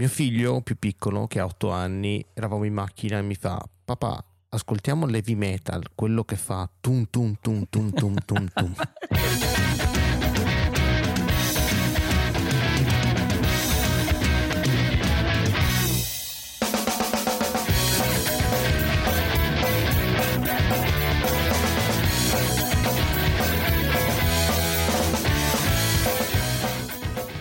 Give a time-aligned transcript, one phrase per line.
[0.00, 4.24] Mio figlio più piccolo, che ha 8 anni, eravamo in macchina e mi fa: Papà,
[4.48, 8.74] ascoltiamo l'heavy metal, quello che fa tum tum tum tum tum tum tum.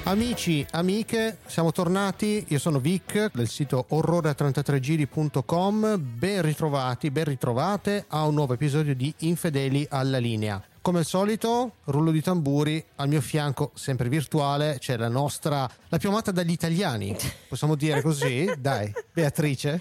[0.10, 2.44] Amici, amiche, siamo tornati.
[2.48, 6.00] Io sono Vic del sito orrore33giri.com.
[6.00, 10.60] Ben ritrovati, ben ritrovate a un nuovo episodio di Infedeli alla linea.
[10.82, 15.98] Come al solito, rullo di tamburi, al mio fianco, sempre virtuale, c'è la nostra, la
[16.00, 17.16] più amata dagli italiani.
[17.48, 18.52] Possiamo dire così?
[18.58, 19.80] Dai, Beatrice.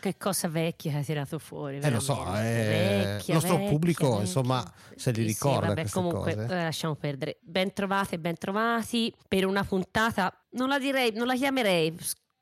[0.00, 1.78] Che cosa vecchia hai tirato fuori?
[1.78, 4.20] Eh, lo so, eh, vecchia, il nostro vecchia, pubblico, vecchia.
[4.22, 5.68] insomma, se li ricorda.
[5.68, 6.46] Sì, vabbè, comunque, cose.
[6.46, 7.38] Eh, lasciamo perdere.
[7.40, 11.96] Ben trovate, ben trovati per una puntata, non la direi, non la chiamerei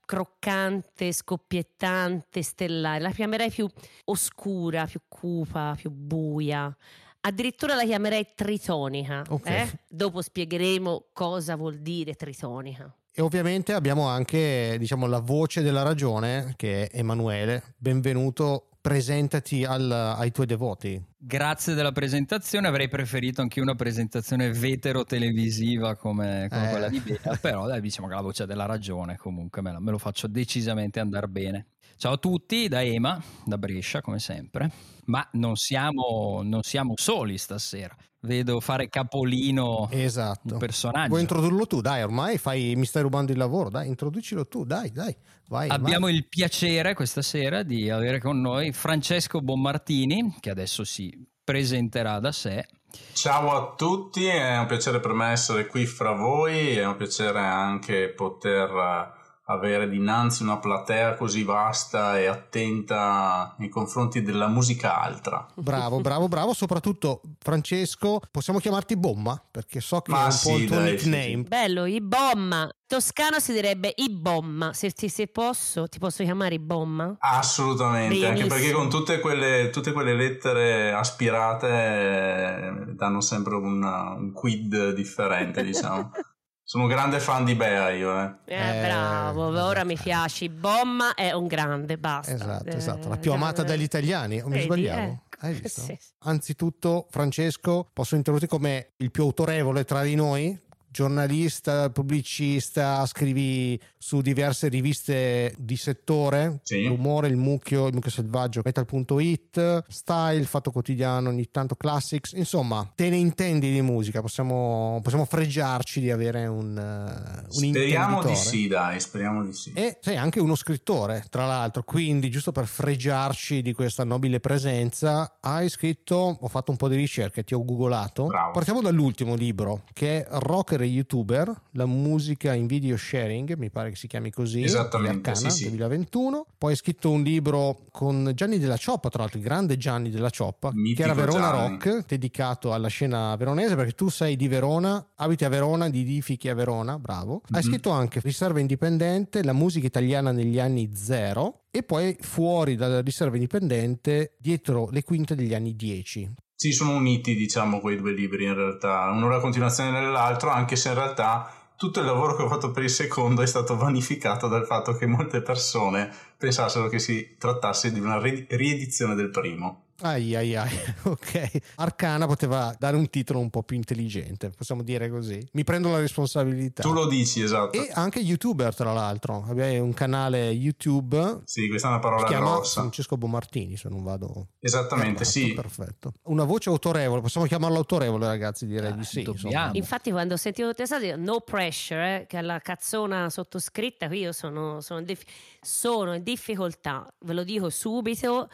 [0.04, 3.68] croccante, scoppiettante, stellare, la chiamerei più
[4.06, 6.74] oscura, più cupa, più buia.
[7.20, 9.22] Addirittura la chiamerei tritonica.
[9.28, 9.62] Okay.
[9.62, 9.78] Eh?
[9.88, 12.92] Dopo spiegheremo cosa vuol dire tritonica.
[13.12, 17.74] E ovviamente abbiamo anche diciamo, la voce della ragione che è Emanuele.
[17.76, 21.02] Benvenuto, presentati al, ai tuoi devoti.
[21.18, 26.70] Grazie della presentazione, avrei preferito anche una presentazione vetero-televisiva come, come eh.
[26.70, 29.90] quella di Bea, però dai, diciamo che la voce della ragione comunque me, la, me
[29.90, 31.66] lo faccio decisamente andare bene.
[31.96, 34.70] Ciao a tutti, da Ema, da Brescia come sempre,
[35.06, 40.54] ma non siamo, non siamo soli stasera vedo fare capolino esatto.
[40.54, 41.08] un personaggio.
[41.08, 41.80] Vuoi introdurlo tu?
[41.80, 45.16] Dai, ormai fai, mi stai rubando il lavoro, dai, introducilo tu, dai, dai.
[45.48, 46.14] Vai, Abbiamo vai.
[46.14, 51.12] il piacere questa sera di avere con noi Francesco Bommartini, che adesso si
[51.42, 52.66] presenterà da sé.
[53.12, 57.40] Ciao a tutti, è un piacere per me essere qui fra voi, è un piacere
[57.40, 59.18] anche poter
[59.50, 65.46] avere dinanzi una platea così vasta e attenta nei confronti della musica altra.
[65.54, 66.54] Bravo, bravo, bravo.
[66.54, 69.42] Soprattutto Francesco, possiamo chiamarti Bomma?
[69.50, 71.22] Perché so che Ma è un sì, po' il tuo dai, nickname.
[71.22, 71.42] Sì, sì.
[71.42, 72.70] Bello, i Bomma.
[72.86, 74.72] Toscano si direbbe i Bomma.
[74.72, 77.16] Se, ti, se posso, ti posso chiamare i Bomma?
[77.18, 78.30] Assolutamente, Benissimo.
[78.30, 84.92] anche perché con tutte quelle, tutte quelle lettere aspirate eh, danno sempre un, un quid
[84.92, 86.10] differente, diciamo.
[86.70, 88.32] Sono un grande fan di Bea io, eh.
[88.44, 90.48] eh, eh bravo, ora mi piaci.
[90.48, 92.32] Bomma è un grande, basta.
[92.32, 93.08] Esatto, esatto.
[93.08, 95.00] La più amata dagli italiani, o mi sbagliavo?
[95.00, 95.18] Eh.
[95.40, 95.80] Hai visto?
[95.80, 95.98] Sì.
[96.20, 100.56] Anzitutto, Francesco, posso introdurti come il più autorevole tra di noi?
[100.90, 106.84] Giornalista, pubblicista, scrivi su diverse riviste di settore, sì.
[106.84, 113.08] l'umore, il mucchio, il mucchio selvaggio, metal.it, style, fatto quotidiano, ogni tanto classics, insomma, te
[113.08, 118.66] ne intendi di musica, possiamo, possiamo fregiarci di avere un, uh, un Speriamo di sì,
[118.66, 119.72] dai, speriamo di sì.
[119.74, 125.36] E sei anche uno scrittore, tra l'altro, quindi giusto per fregiarci di questa nobile presenza,
[125.40, 128.26] hai scritto, ho fatto un po' di ricerche, ti ho googolato.
[128.26, 128.52] Bravo.
[128.52, 133.90] Partiamo dall'ultimo libro, che è Rocker essere youtuber, la musica in video sharing, mi pare
[133.90, 136.46] che si chiami così, Esattamente, Arcana, sì, 2021.
[136.56, 140.30] Poi hai scritto un libro con Gianni della Cioppa, tra l'altro il grande Gianni della
[140.30, 141.68] Cioppa, Mitico che era Verona Gianni.
[141.70, 146.54] Rock, dedicato alla scena veronese, perché tu sei di Verona, abiti a Verona, nidifichi a
[146.54, 147.34] Verona, bravo.
[147.34, 147.54] Mm-hmm.
[147.54, 153.00] Hai scritto anche Riserva Indipendente, la musica italiana negli anni zero, e poi fuori dalla
[153.00, 156.30] riserva indipendente, dietro le quinte degli anni 10.
[156.62, 160.90] Sì, sono uniti, diciamo, quei due libri in realtà, uno la continuazione dell'altro, anche se
[160.90, 164.66] in realtà tutto il lavoro che ho fatto per il secondo è stato vanificato dal
[164.66, 169.84] fatto che molte persone pensassero che si trattasse di una riedizione del primo.
[170.02, 170.70] Ai ai ai,
[171.04, 171.50] ok.
[171.76, 175.46] Arcana poteva dare un titolo un po' più intelligente, possiamo dire così.
[175.52, 176.82] Mi prendo la responsabilità.
[176.82, 177.76] Tu lo dici, esatto.
[177.76, 179.44] E anche youtuber, tra l'altro.
[179.48, 181.42] Abbiamo un canale YouTube.
[181.44, 182.80] Sì, questa è una parola si chiama grossa.
[182.80, 184.48] Francesco Bomartini, se non vado.
[184.58, 185.52] Esattamente, errato, sì.
[185.52, 186.12] Perfetto.
[186.24, 189.26] Una voce autorevole, possiamo chiamarlo autorevole, ragazzi, direi ah, di sì.
[189.72, 194.20] Infatti, quando ho sentito te stato, no pressure, eh, che è la cazzona sottoscritta, qui
[194.20, 195.26] io sono, sono, dif-
[195.60, 198.48] sono in difficoltà, ve lo dico subito,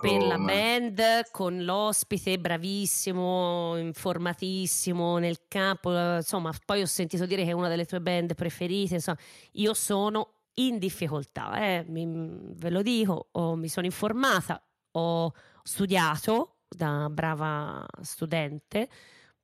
[0.00, 7.44] per la band band con l'ospite bravissimo, informatissimo nel campo, insomma, poi ho sentito dire
[7.44, 9.18] che è una delle tue band preferite, insomma,
[9.52, 12.06] io sono in difficoltà, eh, mi,
[12.54, 14.62] ve lo dico, ho, mi sono informata,
[14.92, 15.32] ho
[15.62, 18.88] studiato da brava studente,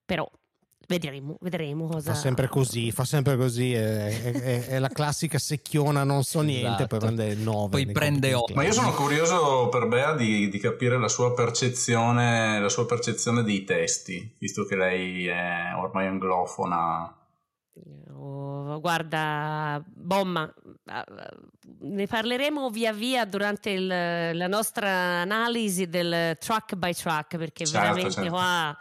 [0.04, 0.28] però
[0.90, 2.14] Vedremo, vedremo cosa.
[2.14, 3.74] Fa sempre così, fa sempre così.
[3.74, 6.96] È, è, è la classica secchiona, non so niente, esatto.
[6.96, 7.68] poi prende 9.
[7.68, 8.54] Poi prende 8.
[8.54, 13.42] Ma io sono curioso per Bea di, di, capire la sua percezione, la sua percezione
[13.42, 17.12] dei testi, visto che lei è ormai anglofona
[18.14, 20.52] Oh, guarda, Bomma,
[21.80, 27.80] ne parleremo via via durante il, la nostra analisi del track by track perché certo,
[27.80, 28.30] veramente certo.
[28.30, 28.78] qua...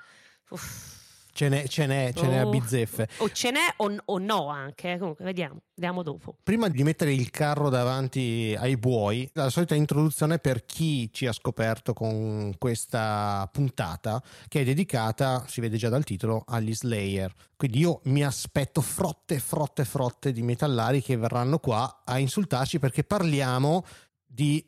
[0.50, 0.96] Uff
[1.38, 2.50] Ce n'è, ce n'è, ce n'è a oh.
[2.50, 3.08] bizzeffe.
[3.18, 4.98] O ce n'è o, o no anche, eh.
[4.98, 6.36] comunque vediamo, vediamo dopo.
[6.42, 11.32] Prima di mettere il carro davanti ai buoi, la solita introduzione per chi ci ha
[11.32, 17.32] scoperto con questa puntata che è dedicata, si vede già dal titolo, agli Slayer.
[17.56, 23.04] Quindi io mi aspetto frotte, frotte, frotte di metallari che verranno qua a insultarci perché
[23.04, 23.86] parliamo
[24.26, 24.68] di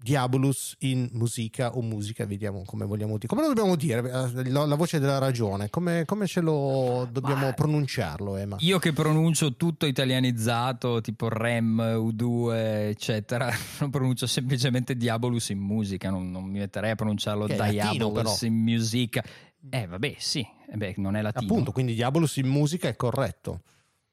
[0.00, 3.26] Diabolus in musica o musica, vediamo come vogliamo dire.
[3.26, 3.98] Come lo dobbiamo dire?
[3.98, 8.56] Eh, la, la voce della ragione, come, come ce lo dobbiamo Ma pronunciarlo, Emma?
[8.60, 13.50] Io che pronuncio tutto italianizzato, tipo Rem, U2, eccetera,
[13.80, 18.54] lo pronuncio semplicemente Diabolus in musica, non, non mi metterei a pronunciarlo che Diabolus in
[18.54, 19.24] musica.
[19.68, 21.50] Eh, vabbè, sì, eh beh, non è latino.
[21.50, 23.62] Appunto, quindi Diabolus in musica è corretto.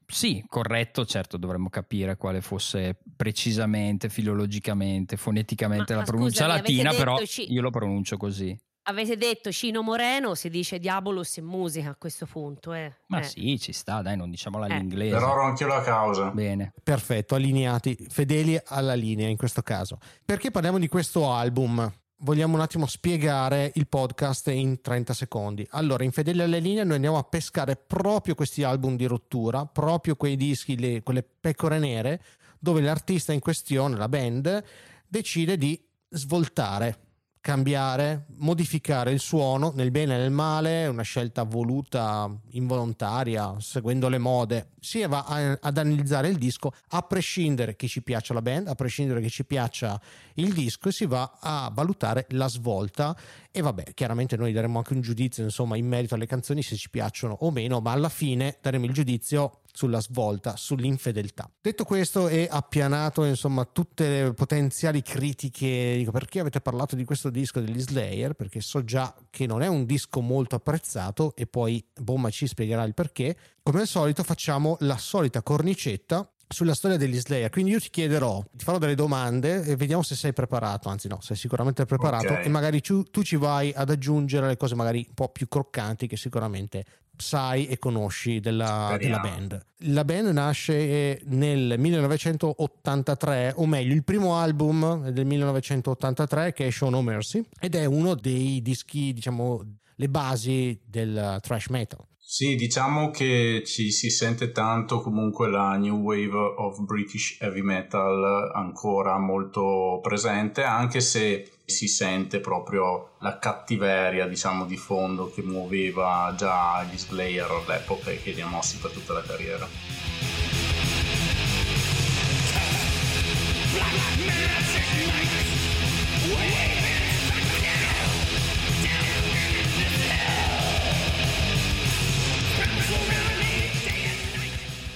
[0.07, 6.61] Sì, corretto, certo dovremmo capire quale fosse precisamente, filologicamente, foneticamente ma, la ma pronuncia scusami,
[6.61, 8.57] latina, però C- io lo pronuncio così.
[8.87, 12.71] Avete detto Cino Moreno, si dice Diabolus in musica a questo punto.
[12.71, 12.93] Eh.
[13.07, 13.23] Ma eh.
[13.23, 14.73] sì, ci sta, dai, non diciamola eh.
[14.73, 15.15] all'inglese.
[15.15, 16.29] Però ero anch'io la causa.
[16.29, 16.71] Bene.
[16.83, 19.97] Perfetto, allineati, fedeli alla linea in questo caso.
[20.23, 21.91] Perché parliamo di questo album?
[22.17, 25.67] Vogliamo un attimo spiegare il podcast in 30 secondi.
[25.71, 30.15] Allora, in Fedele alle linee noi andiamo a pescare proprio questi album di rottura, proprio
[30.15, 32.21] quei dischi, le, quelle pecore nere,
[32.59, 34.63] dove l'artista in questione, la band,
[35.07, 35.79] decide di
[36.09, 37.04] svoltare
[37.45, 44.17] cambiare, modificare il suono nel bene e nel male, una scelta voluta, involontaria, seguendo le
[44.17, 48.67] mode, si va a, ad analizzare il disco a prescindere che ci piaccia la band,
[48.67, 50.01] a prescindere che ci piaccia
[50.35, 53.15] il disco e si va a valutare la svolta.
[53.51, 56.89] E vabbè, chiaramente noi daremo anche un giudizio insomma in merito alle canzoni se ci
[56.89, 61.51] piacciono o meno, ma alla fine daremo il giudizio sulla svolta, sull'infedeltà.
[61.59, 67.29] Detto questo e appianato insomma tutte le potenziali critiche, dico perché avete parlato di questo
[67.29, 71.85] disco degli Slayer, perché so già che non è un disco molto apprezzato e poi
[71.93, 73.35] Bomma ci spiegherà il perché.
[73.61, 77.49] Come al solito facciamo la solita cornicetta sulla storia degli Slayer.
[77.49, 80.87] Quindi io ti chiederò, ti farò delle domande e vediamo se sei preparato.
[80.87, 82.45] Anzi, no, sei sicuramente preparato okay.
[82.45, 86.07] e magari tu, tu, ci vai ad aggiungere le cose magari un po' più croccanti
[86.07, 86.85] che sicuramente
[87.17, 89.65] sai e conosci della, della, band.
[89.79, 96.71] La band nasce eh, nel 1983, o meglio, il primo album del 1983 che è
[96.71, 99.61] Show No Mercy ed è uno dei dischi, diciamo,
[99.95, 102.05] le basi del thrash metal.
[102.27, 108.51] Sì, diciamo che ci si sente tanto comunque la new wave of British heavy metal
[108.51, 116.33] ancora molto presente, anche se si sente proprio la cattiveria, diciamo, di fondo che muoveva
[116.37, 119.67] già gli Slayer all'epoca e che li ha mossi per tutta la carriera.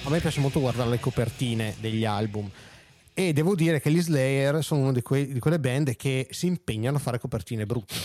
[0.04, 2.50] A me piace molto guardare le copertine degli album
[3.28, 6.48] e devo dire che gli Slayer sono una di, que- di quelle band che si
[6.48, 7.96] impegnano a fare copertine brutte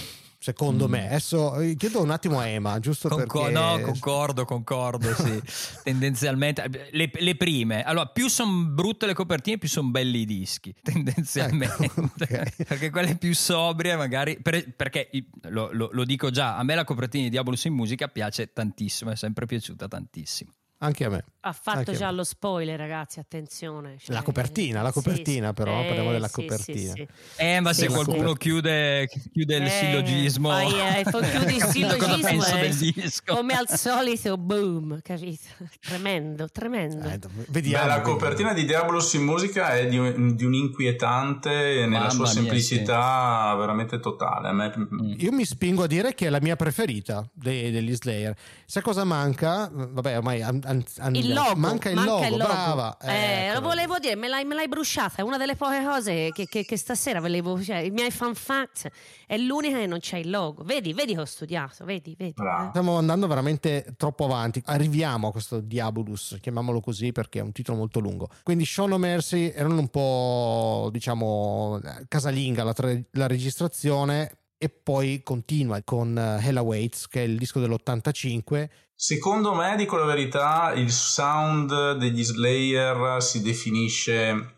[0.44, 0.90] secondo mm.
[0.90, 1.06] me.
[1.06, 3.52] Adesso eh, chiedo un attimo a Emma, giusto Concor- perché...
[3.52, 5.40] No, concordo, concordo, sì.
[5.82, 7.82] tendenzialmente, le, le, prime.
[7.82, 11.84] Allora, più sono brutte le copertine, più sono belli i dischi, tendenzialmente.
[11.84, 12.50] Ecco, okay.
[12.68, 14.38] perché quelle più sobrie magari...
[14.42, 15.08] Per, perché,
[15.44, 19.12] lo, lo, lo, dico già, a me la copertina di Diabolus in musica piace tantissimo,
[19.12, 20.52] è sempre piaciuta tantissimo.
[20.78, 21.24] Anche a me.
[21.46, 23.96] Ha fatto già lo spoiler, ragazzi, attenzione.
[23.98, 24.14] Cioè...
[24.14, 26.92] La copertina, la copertina sì, però, eh, parliamo della sì, copertina.
[26.94, 30.48] Sì, eh, ma se qualcuno chiude, chiude, il eh, sillogismo...
[30.48, 35.42] Poi, eh, chiudi il sillogismo eh, come al solito, boom, capito?
[35.80, 37.08] Tremendo, tremendo.
[37.08, 37.20] Eh,
[37.50, 37.84] vediamo.
[37.84, 42.10] Beh, la copertina di Diablos in musica è di un, di un inquietante nella Mamma
[42.10, 44.50] sua semplicità mia, veramente totale.
[44.52, 44.72] Me...
[44.76, 45.12] Mm.
[45.18, 48.34] Io mi spingo a dire che è la mia preferita dei, degli Slayer.
[48.64, 49.70] Sai cosa manca?
[49.70, 52.44] Vabbè, ormai an, an, il logo, manca il manca logo, il logo.
[52.44, 52.96] brava.
[53.02, 55.16] Eh, eh, lo volevo dire, me l'hai, me l'hai, bruciata.
[55.16, 57.62] È una delle poche cose che, che, che stasera volevo.
[57.62, 58.90] Cioè, I miei fan fact
[59.26, 60.62] è l'unica che non c'è il logo.
[60.64, 61.84] Vedi, vedi che ho studiato.
[61.84, 62.34] Vedi, vedi.
[62.40, 62.66] Eh.
[62.70, 64.62] Stiamo andando veramente troppo avanti.
[64.66, 68.28] Arriviamo a questo Diabolus, chiamiamolo così perché è un titolo molto lungo.
[68.42, 75.22] Quindi Sean o Mercy erano un po', diciamo, casalinga la, tre, la registrazione e poi
[75.22, 80.72] continua con uh, Hella Waits che è il disco dell'85 Secondo me, dico la verità,
[80.72, 84.52] il sound degli Slayer si definisce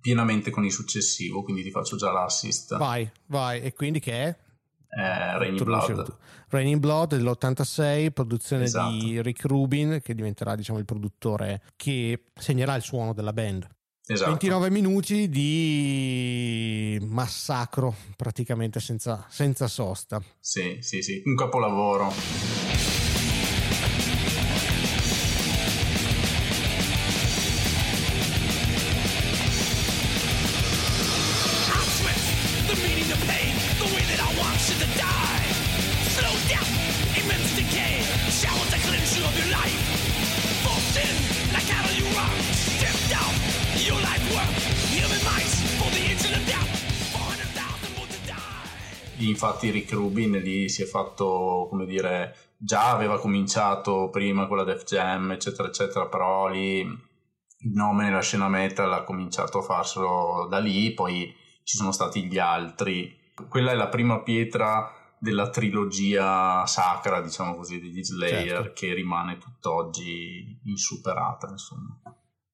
[0.00, 2.76] pienamente con il successivo, quindi ti faccio già l'assist.
[2.76, 4.36] Vai, vai, e quindi che è?
[4.96, 6.16] eh, Raining Blood.
[6.48, 8.96] Raining Blood dell'86, produzione esatto.
[8.96, 13.68] di Rick Rubin, che diventerà diciamo, il produttore che segnerà il suono della band.
[14.08, 14.30] Esatto.
[14.30, 20.22] 29 minuti di massacro praticamente senza, senza sosta.
[20.38, 23.05] Sì, sì, sì, un capolavoro.
[49.46, 54.64] Infatti Rick Rubin lì si è fatto, come dire, già aveva cominciato prima con la
[54.64, 60.46] Def Jam, eccetera, eccetera, però lì il nome nella scena metal ha cominciato a farselo
[60.50, 63.14] da lì, poi ci sono stati gli altri.
[63.48, 68.72] Quella è la prima pietra della trilogia sacra, diciamo così, degli Slayer, certo.
[68.74, 72.00] che rimane tutt'oggi insuperata, insomma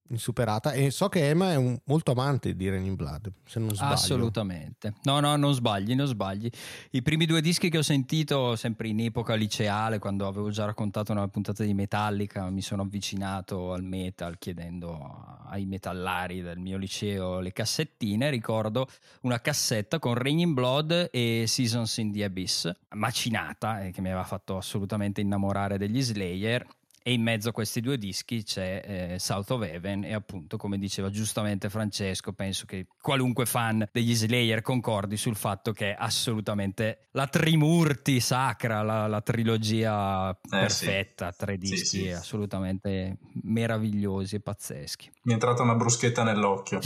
[0.09, 3.93] insuperata e so che Emma è un, molto amante di Raining Blood se non sbaglio.
[3.93, 4.93] Assolutamente.
[5.03, 6.49] No no non sbagli non sbagli.
[6.91, 11.11] I primi due dischi che ho sentito sempre in epoca liceale quando avevo già raccontato
[11.11, 17.39] una puntata di Metallica mi sono avvicinato al metal chiedendo ai metallari del mio liceo
[17.39, 18.29] le cassettine.
[18.29, 18.87] Ricordo
[19.21, 24.23] una cassetta con Raining Blood e Seasons in the Abyss macinata e che mi aveva
[24.23, 26.65] fatto assolutamente innamorare degli Slayer
[27.05, 30.77] e in mezzo a questi due dischi c'è eh, South of Heaven e appunto come
[30.77, 37.09] diceva giustamente Francesco penso che qualunque fan degli Slayer concordi sul fatto che è assolutamente
[37.11, 41.37] la Trimurti sacra la, la trilogia eh, perfetta sì.
[41.37, 42.09] tre dischi sì, sì.
[42.11, 46.79] assolutamente meravigliosi e pazzeschi mi è entrata una bruschetta nell'occhio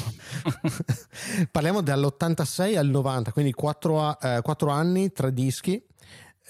[1.51, 5.79] parliamo dall'86 al 90 quindi 4, eh, 4 anni tre dischi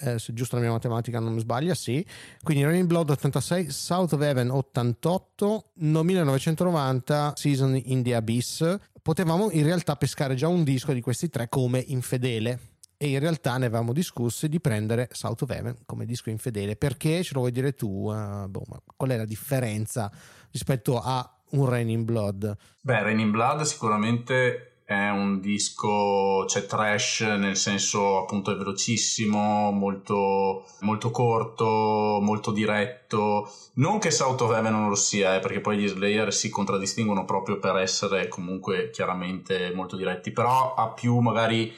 [0.00, 2.04] eh, se giusto la mia matematica non mi sbaglia, sì.
[2.42, 8.76] Quindi Raining Blood 86, South of Heaven 88, no 1990, Season in the Abyss.
[9.02, 12.60] Potevamo in realtà pescare già un disco di questi tre come infedele.
[13.00, 16.74] E in realtà ne avevamo discusso di prendere South of Heaven come disco infedele.
[16.74, 17.22] Perché?
[17.22, 18.10] Ce lo vuoi dire tu?
[18.10, 18.64] Uh, boh,
[18.96, 20.10] qual è la differenza
[20.50, 22.56] rispetto a un Raining Blood?
[22.80, 30.64] Beh Raining Blood sicuramente è un disco, cioè trash nel senso appunto è velocissimo, molto,
[30.80, 33.52] molto corto, molto diretto.
[33.74, 37.26] Non che South of Heaven non lo sia, eh, perché poi gli Slayer si contraddistinguono
[37.26, 41.70] proprio per essere comunque chiaramente molto diretti, però ha più magari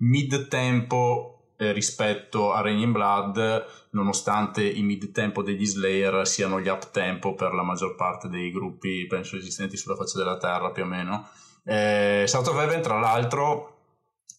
[0.00, 6.68] mid tempo eh, rispetto a Raining Blood, nonostante i mid tempo degli Slayer siano gli
[6.68, 10.82] up tempo per la maggior parte dei gruppi, penso esistenti sulla faccia della terra più
[10.82, 11.28] o meno
[11.68, 13.76] eh, South of Heaven, tra l'altro,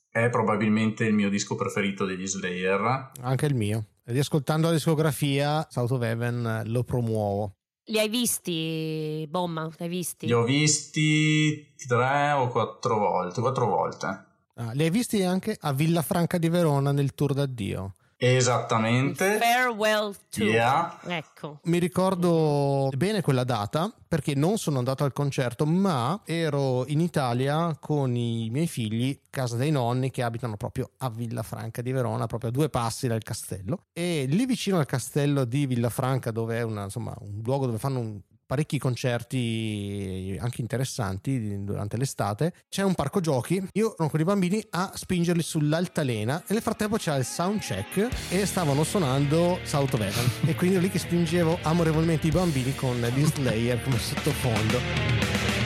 [0.09, 3.11] è probabilmente il mio disco preferito degli Slayer.
[3.21, 3.85] Anche il mio.
[4.05, 7.53] Riascoltando la discografia, South of Heaven lo promuovo.
[7.85, 9.65] Li hai visti, Bomma?
[9.65, 10.25] Li hai visti?
[10.25, 13.41] Li ho visti tre o quattro volte.
[13.41, 14.25] Quattro volte.
[14.55, 17.93] Ah, li hai visti anche a Villafranca di Verona nel tour d'addio?
[18.21, 19.37] Esattamente.
[19.37, 20.43] Farewell to.
[20.43, 20.99] Yeah.
[21.05, 21.61] Ecco.
[21.63, 27.77] Mi ricordo bene quella data perché non sono andato al concerto, ma ero in Italia
[27.79, 32.49] con i miei figli, casa dei nonni che abitano proprio a Villafranca di Verona, proprio
[32.49, 33.85] a due passi dal castello.
[33.93, 37.99] E lì vicino al castello di Villafranca, dove è una, insomma, un luogo dove fanno
[37.99, 42.51] un parecchi concerti anche interessanti durante l'estate.
[42.67, 43.63] C'è un parco giochi.
[43.73, 48.09] Io ero con i bambini a spingerli sull'altalena e nel frattempo c'era il sound check
[48.31, 50.49] e stavano suonando South of Heaven.
[50.49, 55.58] e quindi lì che spingevo amorevolmente i bambini con gli Slayer come sottofondo.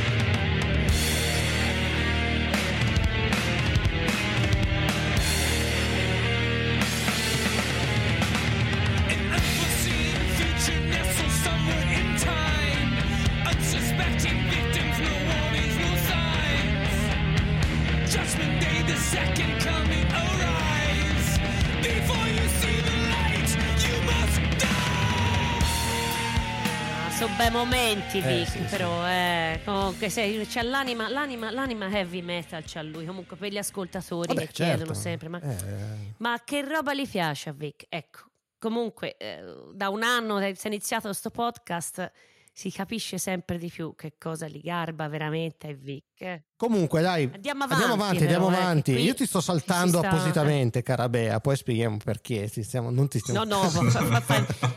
[28.13, 29.09] Momenti, eh, Vic, sì, però sì.
[29.09, 34.27] Eh, comunque se, c'è l'anima, l'anima, l'anima, heavy metal c'ha lui, comunque per gli ascoltatori
[34.27, 34.75] Vabbè, che certo.
[34.75, 36.13] chiedono sempre, ma, eh.
[36.17, 37.85] ma, che roba gli piace a Vic?
[37.89, 38.19] Ecco,
[38.59, 39.43] comunque eh,
[39.73, 42.11] da un anno che si è iniziato questo podcast
[42.55, 46.43] si capisce sempre di più che cosa li garba veramente a Vic.
[46.55, 47.81] Comunque, dai, andiamo avanti.
[47.81, 48.91] Andiamo avanti, però, andiamo eh, avanti.
[48.91, 50.09] Io ti sto saltando sta...
[50.09, 52.47] appositamente, cara Bea, poi spieghiamo perché.
[52.49, 53.43] Ti stiamo, non ti stiamo...
[53.43, 53.71] No, no,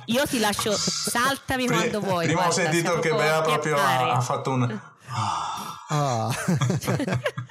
[0.07, 2.25] io ti lascio, saltami quando vuoi.
[2.25, 4.81] Prima guarda, ho sentito che Bea proprio ha, ha, fatto un.
[5.09, 6.31] Ah.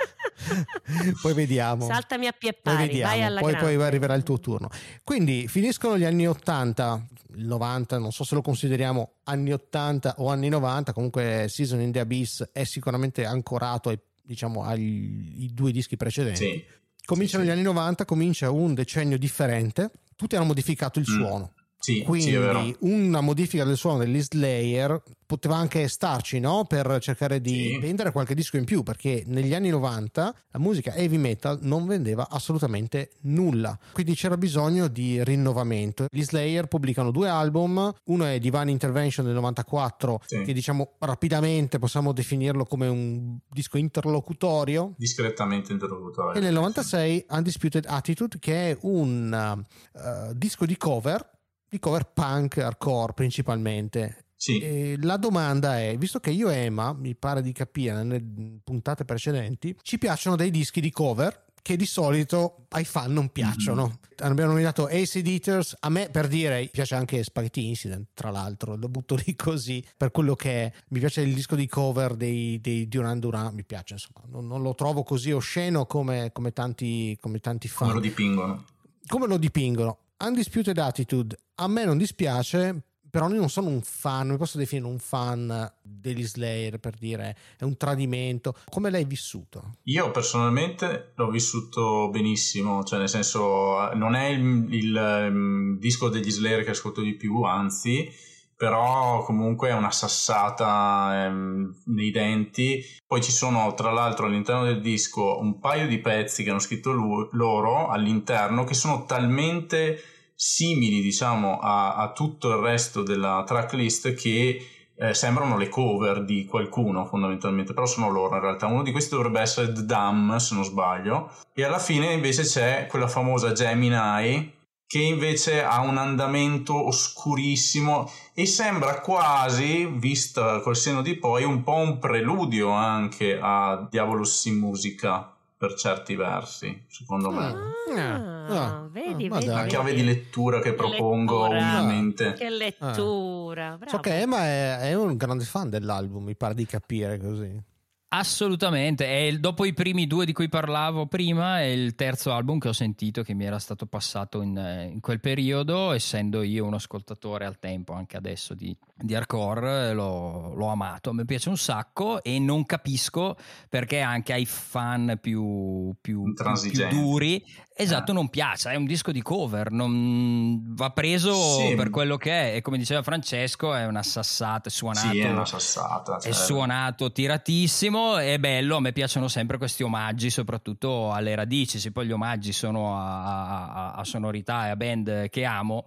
[1.22, 1.86] poi vediamo.
[1.86, 4.70] Saltami a pie pari, poi, vai alla poi, poi arriverà il tuo turno.
[5.04, 10.30] Quindi finiscono gli anni 80, il 90, non so se lo consideriamo anni 80 o
[10.30, 15.98] anni 90, comunque Season in the Abyss è sicuramente ancorato ai, diciamo, ai due dischi
[15.98, 16.44] precedenti.
[16.44, 16.64] Sì.
[17.06, 21.14] Cominciano sì, gli anni 90, comincia un decennio differente, tutti hanno modificato il mm.
[21.14, 26.66] suono sì, Quindi sì, una modifica del suono degli Slayer poteva anche starci no?
[26.66, 27.78] per cercare di sì.
[27.80, 32.28] vendere qualche disco in più perché negli anni 90 la musica heavy metal non vendeva
[32.30, 38.72] assolutamente nulla quindi c'era bisogno di rinnovamento gli Slayer pubblicano due album uno è Divine
[38.72, 40.42] Intervention del 94 sì.
[40.44, 47.86] che diciamo rapidamente possiamo definirlo come un disco interlocutorio discretamente interlocutorio e nel 96 Undisputed
[47.88, 51.34] Attitude che è un uh, disco di cover
[51.76, 54.26] di cover punk hardcore principalmente.
[54.36, 54.60] Sì.
[54.60, 58.24] E la domanda è, visto che io e Emma, mi pare di capire nelle
[58.64, 63.88] puntate precedenti, ci piacciono dei dischi di cover che di solito ai fan non piacciono.
[63.88, 64.32] Mm-hmm.
[64.32, 68.88] Abbiamo nominato Acid Eaters, a me per dire piace anche Spaghetti Incident, tra l'altro, lo
[68.88, 70.72] butto lì così per quello che è.
[70.90, 74.62] Mi piace il disco di cover dei, dei Duran Duran, mi piace insomma, non, non
[74.62, 77.88] lo trovo così osceno come, come, tanti, come tanti fan.
[77.88, 78.66] Come lo dipingono.
[79.08, 79.98] Come lo dipingono.
[80.18, 82.84] Undisputed Attitude a me non dispiace
[83.16, 87.34] però io non sono un fan, mi posso definire un fan degli Slayer per dire
[87.58, 88.54] è un tradimento.
[88.70, 89.78] Come l'hai vissuto?
[89.84, 96.30] Io personalmente l'ho vissuto benissimo, cioè nel senso non è il, il, ehm, disco degli
[96.30, 98.12] Slayer che ascolto di più, anzi,
[98.58, 102.84] però comunque è una sassata ehm, nei denti.
[103.08, 106.92] Poi ci sono tra l'altro all'interno del disco un paio di pezzi che hanno scritto
[106.92, 110.02] lui, loro all'interno che sono talmente
[110.36, 116.46] simili diciamo a, a tutto il resto della tracklist che eh, sembrano le cover di
[116.46, 118.68] qualcuno fondamentalmente, però sono loro in realtà.
[118.68, 121.32] Uno di questi dovrebbe essere The Dam, se non sbaglio.
[121.54, 124.54] E alla fine invece c'è quella famosa Gemini
[124.88, 131.64] che invece ha un andamento oscurissimo e sembra quasi, vista col seno di poi, un
[131.64, 137.54] po' un preludio anche a Diabolus in musica per certi versi, secondo me.
[137.96, 142.34] Ah, ah, vedi, ah, vedi, La chiave di lettura che propongo ovviamente.
[142.34, 143.80] Che lettura.
[143.86, 147.74] So che Emma è, è un grande fan dell'album, mi pare di capire così.
[148.10, 152.60] Assolutamente, è il, dopo i primi due di cui parlavo prima, è il terzo album
[152.60, 156.76] che ho sentito che mi era stato passato in, in quel periodo, essendo io un
[156.76, 162.24] ascoltatore al tempo, anche adesso, di, di hardcore, l'ho, l'ho, amato, mi piace un sacco
[162.24, 163.36] e non capisco
[163.70, 167.44] perché anche ai fan più, più, più, duri
[167.78, 168.14] Esatto, ah.
[168.14, 171.76] non piace, è un disco di cover, non va preso sì.
[171.76, 175.30] per quello che è e come diceva Francesco è una sassata, è suonato, sì, è,
[175.30, 176.32] una sassata, cioè...
[176.32, 181.92] è suonato tiratissimo, è bello, a me piacciono sempre questi omaggi soprattutto alle radici, se
[181.92, 185.84] poi gli omaggi sono a, a, a sonorità e a band che amo,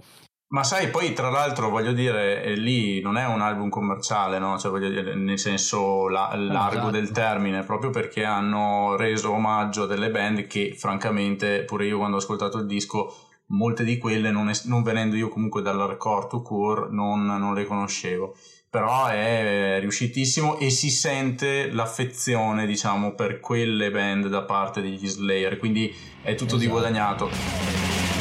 [0.49, 4.59] ma sai, poi tra l'altro voglio dire, eh, lì non è un album commerciale, no?
[4.59, 6.91] Cioè, voglio dire, nel senso la, largo esatto.
[6.91, 12.17] del termine, proprio perché hanno reso omaggio a delle band che francamente pure io quando
[12.17, 13.15] ho ascoltato il disco,
[13.49, 17.65] molte di quelle, non, es- non venendo io comunque dall'hardcore to core, non, non le
[17.67, 18.35] conoscevo.
[18.71, 25.59] Però è riuscitissimo e si sente l'affezione, diciamo, per quelle band da parte degli Slayer,
[25.59, 26.59] quindi è tutto esatto.
[26.59, 28.18] di guadagnato.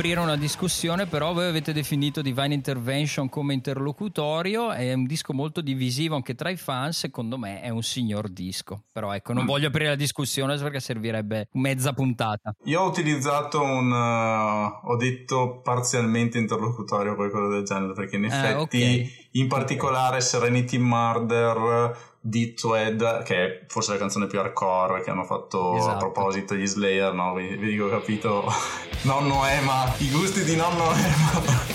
[0.00, 5.60] Aprire una discussione, però voi avete definito Divine Intervention come interlocutorio, è un disco molto
[5.60, 8.84] divisivo anche tra i fan, secondo me è un signor disco.
[8.90, 9.46] Però ecco, non mm.
[9.46, 12.54] voglio aprire la discussione perché servirebbe mezza puntata.
[12.64, 13.92] Io ho utilizzato un...
[13.92, 19.19] Uh, ho detto parzialmente interlocutorio qualcosa del genere, perché in effetti, eh, okay.
[19.32, 25.24] In particolare Serenity Murder di Tweed, che è forse la canzone più hardcore che hanno
[25.24, 25.94] fatto esatto.
[25.94, 27.32] a proposito gli Slayer, no?
[27.34, 28.44] Vedi che ho capito
[29.02, 31.68] nonno Ema, i gusti di nonno Ema.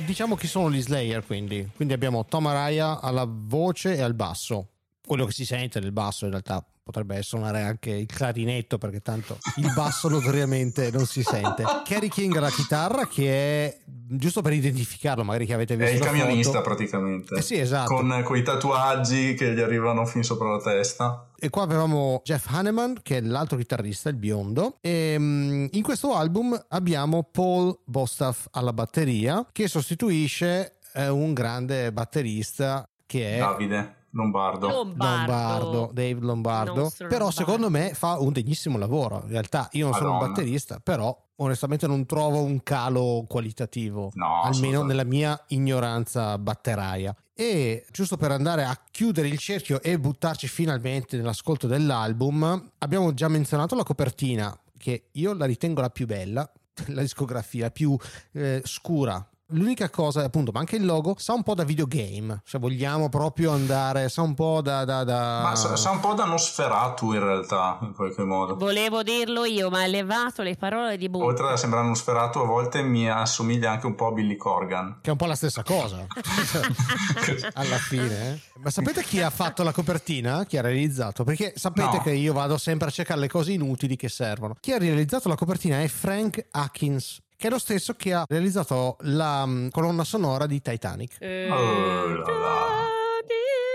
[0.05, 1.71] Diciamo chi sono gli Slayer quindi.
[1.75, 4.74] Quindi abbiamo Tom Araya alla voce e al basso
[5.07, 9.39] quello che si sente del basso in realtà potrebbe suonare anche il clarinetto perché tanto
[9.57, 11.65] il basso notoriamente non si sente.
[11.85, 15.93] Kerry King alla chitarra che è giusto per identificarlo, magari che avete visto.
[15.93, 16.63] È il camionista foto.
[16.63, 17.35] praticamente.
[17.37, 17.95] Eh sì, esatto.
[17.95, 21.31] Con i tatuaggi che gli arrivano fin sopra la testa.
[21.39, 24.77] E qua avevamo Jeff Hanneman che è l'altro chitarrista, il biondo.
[24.81, 31.93] E mm, in questo album abbiamo Paul Bostaff alla batteria che sostituisce eh, un grande
[31.93, 34.03] batterista che è Davide.
[34.15, 34.69] Lombardo.
[34.69, 35.33] Lombardo.
[35.33, 36.93] Lombardo Dave Lombardo.
[36.97, 37.31] Però Lombardo.
[37.31, 39.23] secondo me fa un degnissimo lavoro.
[39.25, 40.11] In realtà io non Madonna.
[40.13, 46.39] sono un batterista, però onestamente non trovo un calo qualitativo, no, almeno nella mia ignoranza
[46.39, 47.15] batteraia.
[47.35, 53.27] E giusto per andare a chiudere il cerchio e buttarci finalmente nell'ascolto dell'album, abbiamo già
[53.27, 56.49] menzionato la copertina, che io la ritengo la più bella,
[56.89, 57.97] la discografia più
[58.33, 62.41] eh, scura L'unica cosa è appunto, ma anche il logo sa un po' da videogame,
[62.47, 64.87] se vogliamo proprio andare, sa un po' da...
[64.87, 65.43] da, da...
[65.43, 68.57] Ma sa, sa, un po' da Nosferatu in realtà, in qualche modo.
[68.57, 71.25] Volevo dirlo io, ma hai levato le parole di Boom.
[71.25, 75.01] Oltre a sembrare Nosferatu, a volte mi assomiglia anche un po' a Billy Corgan.
[75.03, 76.07] Che è un po' la stessa cosa,
[77.53, 78.33] alla fine.
[78.33, 78.61] Eh?
[78.63, 80.47] Ma sapete chi ha fatto la copertina?
[80.47, 81.23] Chi ha realizzato?
[81.23, 82.03] Perché sapete no.
[82.03, 84.57] che io vado sempre a cercare le cose inutili che servono.
[84.59, 88.97] Chi ha realizzato la copertina è Frank Atkins che è lo stesso che ha realizzato
[89.03, 91.17] la um, colonna sonora di Titanic.
[91.21, 92.23] Eh, oh,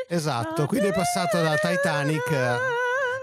[0.07, 2.31] esatto, quindi è passato da Titanic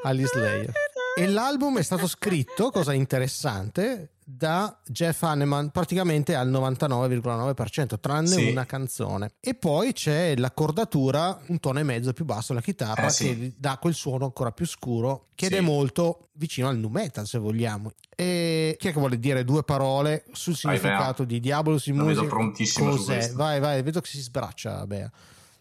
[0.03, 0.72] agli Slayer.
[1.18, 8.51] E l'album è stato scritto, cosa interessante, da Jeff Hanneman praticamente al 99,9%, tranne sì.
[8.51, 9.35] una canzone.
[9.39, 13.39] E poi c'è l'accordatura un tono e mezzo più basso la chitarra eh, sì.
[13.39, 15.55] che dà quel suono ancora più scuro, che sì.
[15.55, 17.93] è molto vicino al nu metal, se vogliamo.
[18.17, 22.23] E chi è che vuole dire due parole sul significato vai, di Diabolus in musica?
[22.23, 23.31] Vedo prontissimo Cos'è?
[23.33, 25.09] Vai, vai, vedo che si sbraccia, Bea.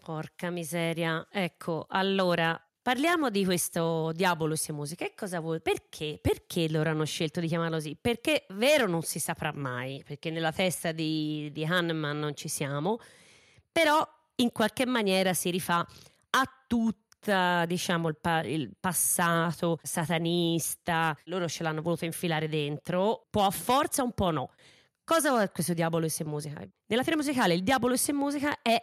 [0.02, 1.24] Porca miseria.
[1.30, 5.04] Ecco, allora Parliamo di questo Diabolus e musica.
[5.06, 5.60] Che cosa vuoi?
[5.60, 6.20] Perché?
[6.22, 7.98] Perché loro hanno scelto di chiamarlo così?
[8.00, 13.00] Perché vero non si saprà mai, perché nella testa di, di Hanneman non ci siamo,
[13.72, 15.84] però in qualche maniera si rifà
[16.30, 23.46] a tutta diciamo il, pa- il, passato satanista, loro ce l'hanno voluto infilare dentro, può
[23.46, 24.50] a forza un po' no.
[25.02, 26.60] Cosa vuole questo Diabolo e musica?
[26.60, 28.80] Nella teoria musicale il Diabolo e musica è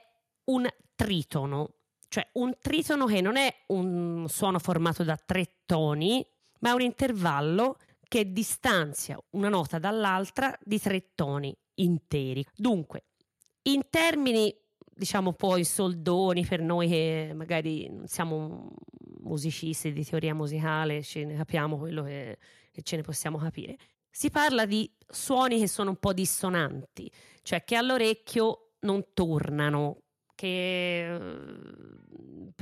[0.47, 1.75] un tritono,
[2.13, 6.23] cioè un tritono che non è un suono formato da tre toni,
[6.60, 12.45] ma è un intervallo che distanzia una nota dall'altra di tre toni interi.
[12.56, 13.06] Dunque,
[13.63, 18.69] in termini, diciamo poi soldoni per noi che magari non siamo
[19.21, 22.38] musicisti di teoria musicale, ce ne capiamo quello che,
[22.71, 23.76] che ce ne possiamo capire.
[24.12, 30.04] Si parla di suoni che sono un po' dissonanti, cioè che all'orecchio non tornano,
[30.36, 31.17] che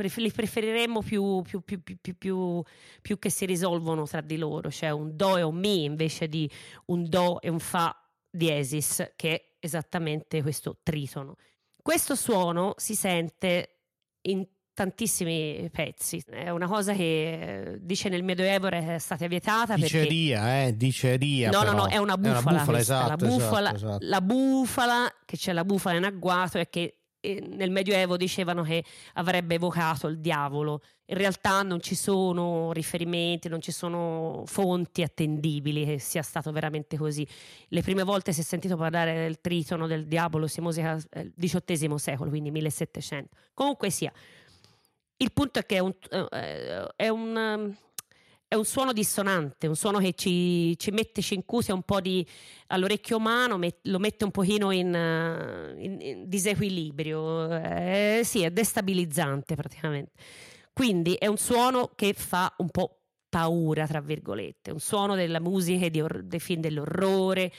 [0.02, 2.64] li preferiremmo più, più, più,
[3.02, 6.50] più, che si risolvono tra di loro, cioè un do e un mi invece di
[6.86, 7.96] un do e un fa
[8.30, 11.36] diesis, che è esattamente questo tritono.
[11.82, 13.80] Questo suono si sente
[14.22, 16.24] in tantissimi pezzi.
[16.28, 19.76] È una cosa che dice nel Medioevo è stata vietata.
[19.76, 20.68] Diceria, perché...
[20.68, 21.50] eh, diceria.
[21.50, 21.72] No, però.
[21.72, 22.40] no, no, è una bufala.
[22.40, 24.06] È una bufala, esatto, la, bufala esatto, esatto.
[24.08, 29.56] la bufala, che c'è la bufala in agguato e che nel Medioevo dicevano che avrebbe
[29.56, 30.82] evocato il diavolo.
[31.06, 36.98] In realtà non ci sono riferimenti, non ci sono fonti attendibili che sia stato veramente
[36.98, 37.28] così.
[37.68, 42.00] Le prime volte si è sentito parlare del tritono del diavolo, si musica nel XVIII
[42.00, 43.36] secolo, quindi 1700.
[43.54, 44.12] Comunque sia,
[45.18, 47.76] il punto è che è un, eh, è un
[48.52, 52.28] è un suono dissonante, un suono che ci, ci mette, ci incusia un po' di,
[52.68, 54.88] all'orecchio umano, met, lo mette un pochino in,
[55.78, 60.12] in, in disequilibrio, eh, sì, è destabilizzante praticamente.
[60.74, 65.88] Quindi è un suono che fa un po' paura, tra virgolette, un suono della musica
[65.88, 67.54] di or- dei film dell'orrore,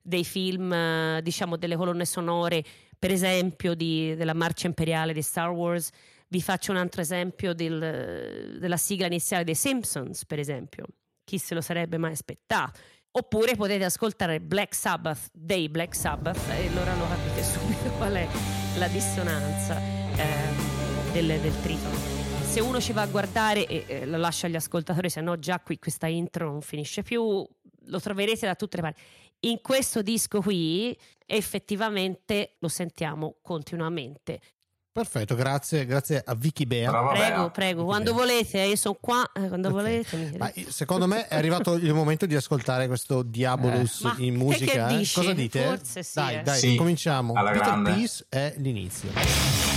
[0.00, 2.64] dei film, diciamo, delle colonne sonore,
[2.98, 5.90] per esempio di, della marcia imperiale di Star Wars,
[6.28, 10.86] vi faccio un altro esempio del, della sigla iniziale dei Simpsons, per esempio.
[11.24, 12.78] Chi se lo sarebbe mai aspettato?
[13.10, 18.28] Oppure potete ascoltare Black Sabbath dei Black Sabbath e allora lo capite subito qual è
[18.76, 21.96] la dissonanza eh, del, del tritono.
[22.42, 25.60] Se uno ci va a guardare e eh, lo lascia agli ascoltatori, se no già
[25.60, 27.46] qui questa intro non finisce più,
[27.86, 29.00] lo troverete da tutte le parti.
[29.40, 34.40] In questo disco qui effettivamente lo sentiamo continuamente.
[34.98, 36.90] Perfetto, grazie, grazie a Vicky Bea.
[36.90, 37.50] Brava prego, Bea.
[37.50, 38.20] prego, quando Bea.
[38.20, 39.80] volete, io sono qua, eh, quando okay.
[39.80, 40.32] volete.
[40.36, 44.24] Ma secondo me è arrivato il momento di ascoltare questo Diabolus eh.
[44.24, 44.88] in musica.
[44.88, 45.08] Che eh.
[45.14, 45.62] Cosa dite?
[45.62, 46.14] Forse sì.
[46.14, 46.42] Dai, eh.
[46.42, 47.32] dai, sì, cominciamo.
[47.34, 47.92] Alla Peter grande.
[47.92, 49.67] Peace è l'inizio.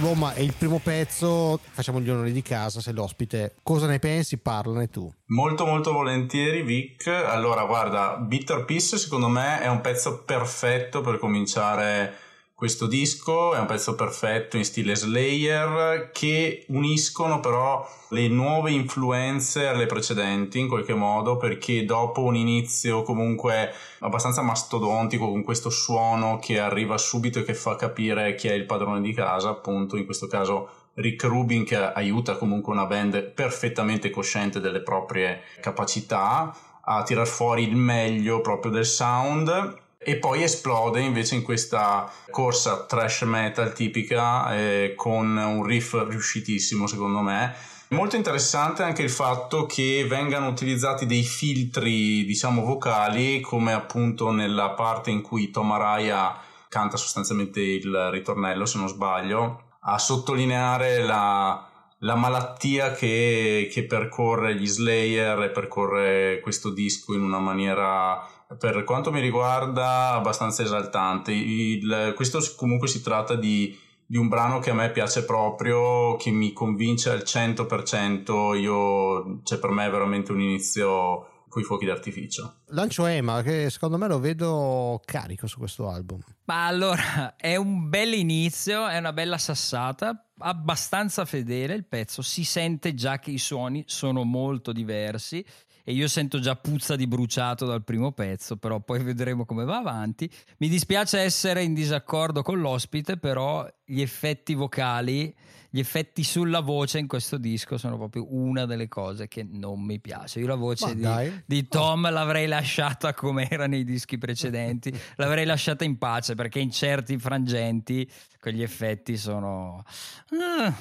[0.00, 3.56] Boh, ma è il primo pezzo, facciamo gli onori di casa, sei l'ospite.
[3.62, 4.38] Cosa ne pensi?
[4.38, 5.12] Parlane tu.
[5.26, 7.06] Molto molto volentieri Vic.
[7.06, 12.14] Allora, guarda, Bitter Peace secondo me è un pezzo perfetto per cominciare
[12.60, 19.66] questo disco è un pezzo perfetto in stile Slayer che uniscono però le nuove influenze
[19.66, 26.38] alle precedenti in qualche modo perché dopo un inizio comunque abbastanza mastodontico con questo suono
[26.38, 30.04] che arriva subito e che fa capire chi è il padrone di casa appunto in
[30.04, 37.02] questo caso Rick Rubin che aiuta comunque una band perfettamente cosciente delle proprie capacità a
[37.04, 43.22] tirar fuori il meglio proprio del sound e poi esplode invece in questa corsa trash
[43.22, 47.54] metal tipica eh, con un riff riuscitissimo secondo me.
[47.88, 54.70] Molto interessante anche il fatto che vengano utilizzati dei filtri diciamo vocali come appunto nella
[54.70, 56.34] parte in cui Tom Araya
[56.68, 64.54] canta sostanzialmente il ritornello se non sbaglio a sottolineare la, la malattia che, che, percorre
[64.54, 68.24] gli Slayer e percorre questo disco in una maniera
[68.58, 71.32] per quanto mi riguarda abbastanza esaltante.
[71.32, 76.30] Il, questo comunque si tratta di, di, un brano che a me piace proprio, che
[76.30, 81.84] mi convince al 100%, io, cioè per me è veramente un inizio con i fuochi
[81.84, 82.60] d'artificio.
[82.66, 86.20] Lancio Ema, che secondo me lo vedo carico su questo album.
[86.44, 92.44] Ma allora, è un bel inizio, è una bella sassata, abbastanza fedele il pezzo, si
[92.44, 95.44] sente già che i suoni sono molto diversi
[95.84, 99.78] e io sento già puzza di bruciato dal primo pezzo, però poi vedremo come va
[99.78, 100.30] avanti.
[100.58, 105.34] Mi dispiace essere in disaccordo con l'ospite, però gli effetti vocali,
[105.68, 110.00] gli effetti sulla voce in questo disco sono proprio una delle cose che non mi
[110.00, 110.40] piace.
[110.40, 115.84] Io la voce di, di, Tom l'avrei lasciata come era nei dischi precedenti, l'avrei lasciata
[115.84, 118.08] in pace perché in certi frangenti
[118.40, 119.84] quegli effetti sono...
[120.30, 120.72] Uh,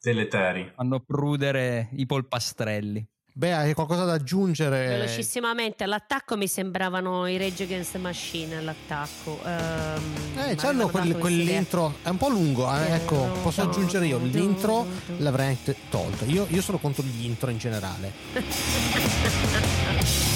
[0.00, 0.70] Deleteri.
[0.74, 3.06] Fanno prudere i polpastrelli.
[3.38, 4.88] Beh, hai qualcosa da aggiungere?
[4.88, 9.38] Velocissimamente, all'attacco mi sembravano i Rage Against the Machine all'attacco.
[9.44, 14.84] Um, eh, c'hanno quel, quell'intro, è un po' lungo, eh, ecco, posso aggiungere io, l'intro
[15.18, 15.56] l'avrei
[15.88, 16.24] tolto.
[16.24, 18.12] Io, io sono contro gli intro in generale.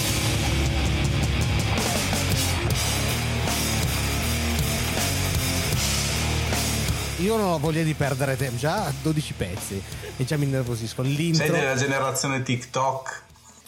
[7.23, 9.83] io non ho voglia di perdere tempo, già 12 pezzi
[10.17, 11.03] e già mi innervosisco.
[11.03, 11.47] L'intro...
[11.47, 13.23] Sei della generazione TikTok?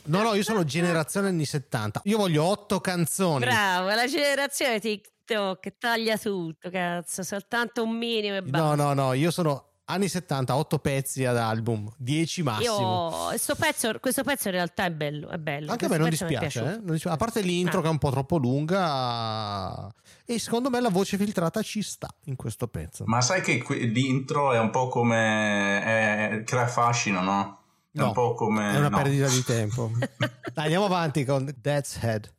[0.07, 2.01] No, no, io sono generazione anni 70.
[2.05, 3.45] Io voglio otto canzoni.
[3.45, 8.75] Bravo, la generazione TikTok che taglia tutto, cazzo, soltanto un minimo e basta.
[8.75, 13.31] No, no, no, io sono anni 70, 8 pezzi ad album, 10 massimo.
[13.33, 15.71] Io, pezzo, questo pezzo in realtà è bello, è bello.
[15.71, 17.09] Anche a me non dispiace, eh?
[17.09, 17.83] a parte l'intro ah.
[17.83, 19.93] che è un po' troppo lunga
[20.25, 23.05] e secondo me la voce filtrata ci sta in questo pezzo.
[23.07, 27.59] Ma sai che l'intro è un po' come è, crea fascino, no?
[27.93, 28.97] È no, un po' come è una no.
[28.97, 29.91] perdita di tempo.
[30.53, 32.33] Dai, andiamo avanti con Dead's Head.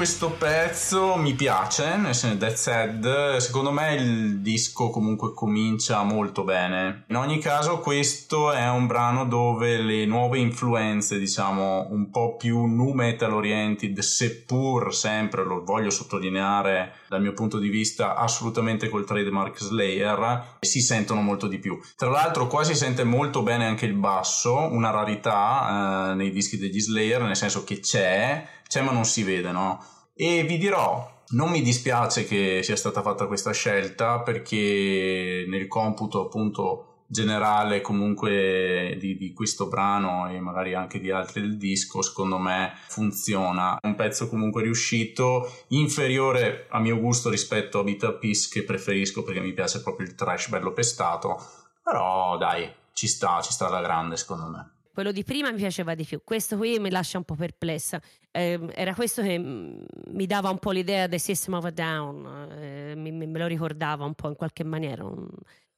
[0.00, 6.42] Questo pezzo mi piace, nel senso Dead Sad, secondo me il disco comunque comincia molto
[6.42, 7.04] bene.
[7.08, 12.64] In ogni caso questo è un brano dove le nuove influenze, diciamo, un po' più
[12.64, 19.04] nu metal oriented, seppur sempre, lo voglio sottolineare dal mio punto di vista, assolutamente col
[19.04, 21.78] trademark Slayer, si sentono molto di più.
[21.94, 26.56] Tra l'altro qua si sente molto bene anche il basso, una rarità eh, nei dischi
[26.56, 29.84] degli Slayer, nel senso che c'è, c'è ma non si vede, no?
[30.14, 36.26] E vi dirò, non mi dispiace che sia stata fatta questa scelta perché nel computo
[36.26, 42.38] appunto generale comunque di, di, questo brano e magari anche di altri del disco secondo
[42.38, 43.76] me funziona.
[43.82, 49.40] Un pezzo comunque riuscito inferiore a mio gusto rispetto a Bitter Peace che preferisco perché
[49.40, 51.44] mi piace proprio il trash bello pestato.
[51.82, 55.94] Però dai ci sta ci sta alla grande secondo me quello di prima mi piaceva
[55.94, 58.00] di più, questo qui mi lascia un po' perplessa.
[58.30, 62.56] Eh, era questo che mm, mi dava un po' l'idea del System of a Down,
[62.58, 65.28] eh, mi, me lo ricordava un po' in qualche maniera, un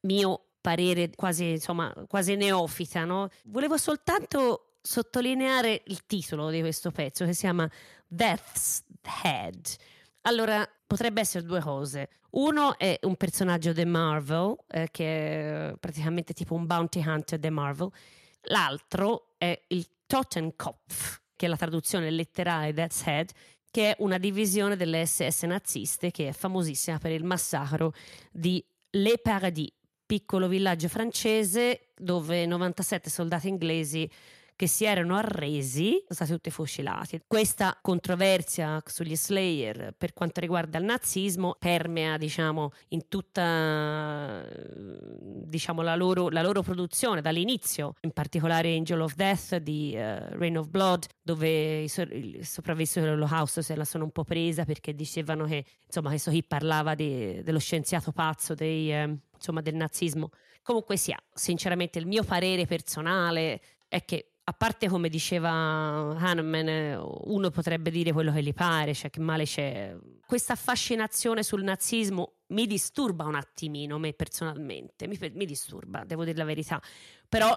[0.01, 3.05] mio parere quasi, insomma, quasi neofita.
[3.05, 3.29] No?
[3.45, 7.71] Volevo soltanto sottolineare il titolo di questo pezzo che si chiama
[8.07, 8.85] Death's
[9.23, 9.77] Head.
[10.23, 12.09] Allora, potrebbe essere due cose.
[12.31, 17.51] Uno è un personaggio di Marvel, eh, che è praticamente tipo un bounty hunter di
[17.51, 17.91] Marvel.
[18.47, 23.31] L'altro è il Totenkopf, che è la traduzione letterale Death's Head,
[23.71, 27.95] che è una divisione delle SS naziste che è famosissima per il massacro
[28.31, 29.73] di Le Paradis,
[30.05, 34.11] piccolo villaggio francese dove 97 soldati inglesi
[34.63, 37.21] che si erano arresi sono stati tutti fucilati.
[37.27, 44.47] Questa controversia sugli Slayer per quanto riguarda il nazismo permea diciamo in tutta
[44.79, 50.59] diciamo, la, loro, la loro produzione dall'inizio, in particolare Angel of Death di uh, Reign
[50.59, 54.95] of Blood dove i, so- i sopravvissuti dell'olocausto se la sono un po' presa perché
[54.95, 60.31] dicevano che insomma questo qui parlava di, dello scienziato pazzo dei, eh, insomma, del nazismo
[60.63, 67.51] comunque sia sinceramente il mio parere personale è che a parte come diceva Hahnemann, uno
[67.51, 69.97] potrebbe dire quello che gli pare, cioè che male c'è.
[70.27, 76.39] Questa affascinazione sul nazismo mi disturba un attimino, me personalmente, mi, mi disturba, devo dire
[76.39, 76.83] la verità.
[77.29, 77.57] Però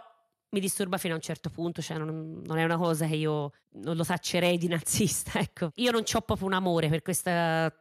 [0.56, 3.52] mi disturba fino a un certo punto, cioè non, non, è una cosa che io
[3.82, 5.72] non lo taccerei di nazista, ecco.
[5.76, 7.30] Io non ho proprio un amore per questo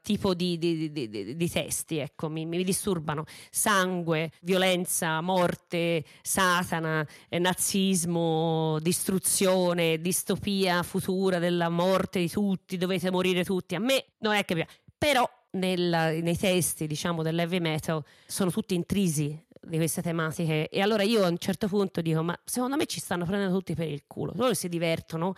[0.02, 3.24] tipo di, di, di, di testi, ecco, mi, mi, disturbano.
[3.48, 13.44] Sangue, violenza, morte, Satana, eh, nazismo, distruzione, distopia futura della morte di tutti, dovete morire
[13.44, 13.76] tutti.
[13.76, 14.66] A me non è che
[14.98, 20.68] però nella, nei testi, diciamo, dell'heavy metal sono tutti intrisi di queste tematiche.
[20.68, 23.74] E allora io a un certo punto dico ma secondo me ci stanno prendendo tutti
[23.74, 25.34] per il culo loro si divertono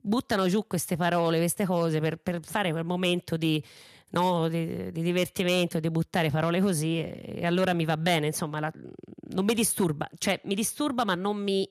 [0.00, 3.62] buttano giù queste parole queste cose per, per fare quel momento di,
[4.10, 8.60] no, di, di, divertimento di buttare parole così e, e allora mi va bene insomma
[8.60, 8.72] la,
[9.30, 10.08] non mi disturba.
[10.16, 11.68] Cioè mi disturba ma non mi,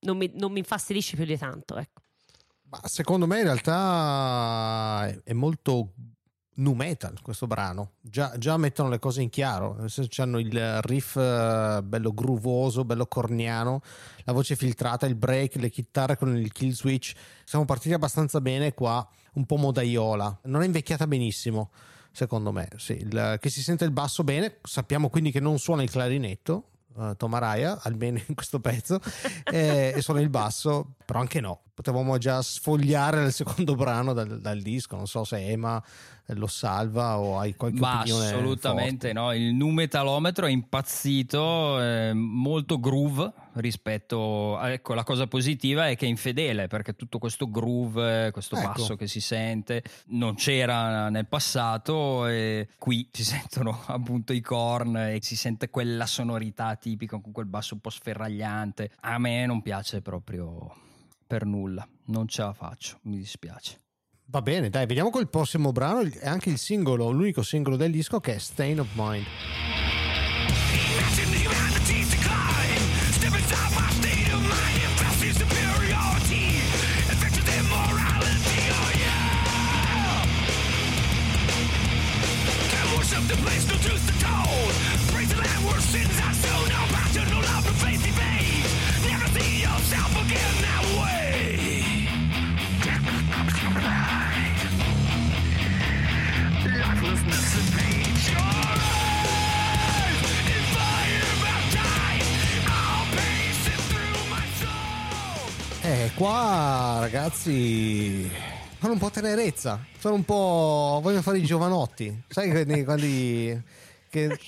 [0.00, 2.02] non mi, non mi infastidisce più di tanto ecco.
[2.70, 5.94] Ma secondo me in realtà è molto
[6.58, 7.92] nu metal questo brano.
[8.00, 9.84] Già, già, mettono le cose in chiaro
[10.16, 13.82] hanno il riff uh, bello groovoso bello corniano
[14.24, 17.14] la voce filtrata il break le chitarre con il kill switch.
[17.44, 20.40] Siamo partiti abbastanza bene qua un po' modaiola.
[20.44, 21.70] Non è invecchiata benissimo
[22.10, 25.82] secondo me sì, il, che si sente il basso bene sappiamo quindi che non suona
[25.82, 29.00] il clarinetto uh, Tom almeno in questo pezzo,
[29.50, 31.62] e, e suona il basso, però anche no.
[31.72, 35.82] Potevamo già sfogliare il secondo brano dal, dal disco, non so se Ema
[36.34, 39.18] lo salva o hai qualche Ma opinione assolutamente forte.
[39.18, 45.88] no, il nu metalometro è impazzito, eh, molto groove rispetto a, ecco la cosa positiva
[45.88, 48.66] è che è infedele perché tutto questo groove, questo ecco.
[48.66, 54.94] basso che si sente non c'era nel passato e qui si sentono appunto i corn
[54.94, 58.90] e si sente quella sonorità tipica con quel basso un po' sferragliante.
[59.00, 60.86] A me non piace proprio
[61.28, 63.78] per nulla, non ce la faccio, mi dispiace.
[64.30, 68.18] Va bene, dai, vediamo col prossimo brano, è anche il singolo, l'unico singolo del disco
[68.18, 69.26] che è Stain of Mind.
[83.28, 84.72] the place, no truth to told.
[85.12, 86.68] Praise the land where sins are sown.
[86.70, 86.87] No
[105.98, 108.30] Eh, qua ragazzi
[108.78, 111.00] fanno un po' tenerezza, sono un po'.
[111.02, 113.60] vogliono fare i giovanotti, sai quelli, quelli
[114.08, 114.38] che,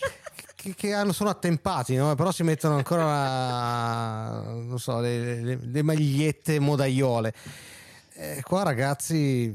[0.55, 2.15] che, che hanno, sono attempati, no?
[2.15, 7.35] però si mettono ancora la, non so, le, le, le magliette modaiole.
[8.15, 9.53] Eh, qua ragazzi.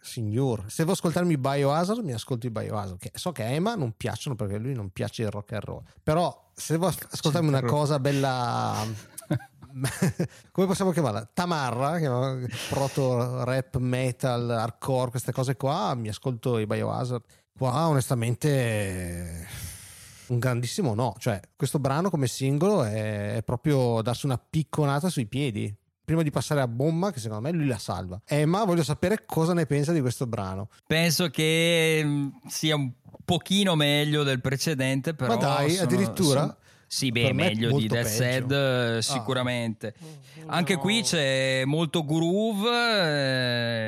[0.00, 2.98] Signor, se devo ascoltarmi Biohazard, mi ascolto i Biohazard.
[2.98, 5.82] Che so che a Emma non piacciono perché lui non piace il rock and roll.
[6.02, 8.84] Però se devo ascoltarmi una cosa bella
[10.52, 11.30] come possiamo chiamarla?
[11.32, 11.98] Tamarra,
[12.68, 15.94] proto rap, metal, hardcore, queste cose qua.
[15.94, 17.22] Mi ascolto i Biohazard.
[17.56, 19.46] Qua, onestamente,
[20.28, 21.14] un grandissimo no.
[21.18, 25.74] Cioè, questo brano come singolo è, è proprio darsi una picconata sui piedi
[26.10, 28.20] prima di passare a Bomba, che secondo me lui la salva.
[28.24, 30.68] Emma, voglio sapere cosa ne pensa di questo brano.
[30.84, 32.90] Penso che mm, sia un
[33.24, 35.36] pochino meglio del precedente, però.
[35.36, 36.40] Ma dai, sono, addirittura.
[36.40, 36.56] Sono,
[36.92, 39.00] sì, beh, meglio di Death Head ah.
[39.00, 39.94] sicuramente.
[40.48, 40.56] Ah.
[40.56, 40.80] Anche no.
[40.80, 42.68] qui c'è molto groove,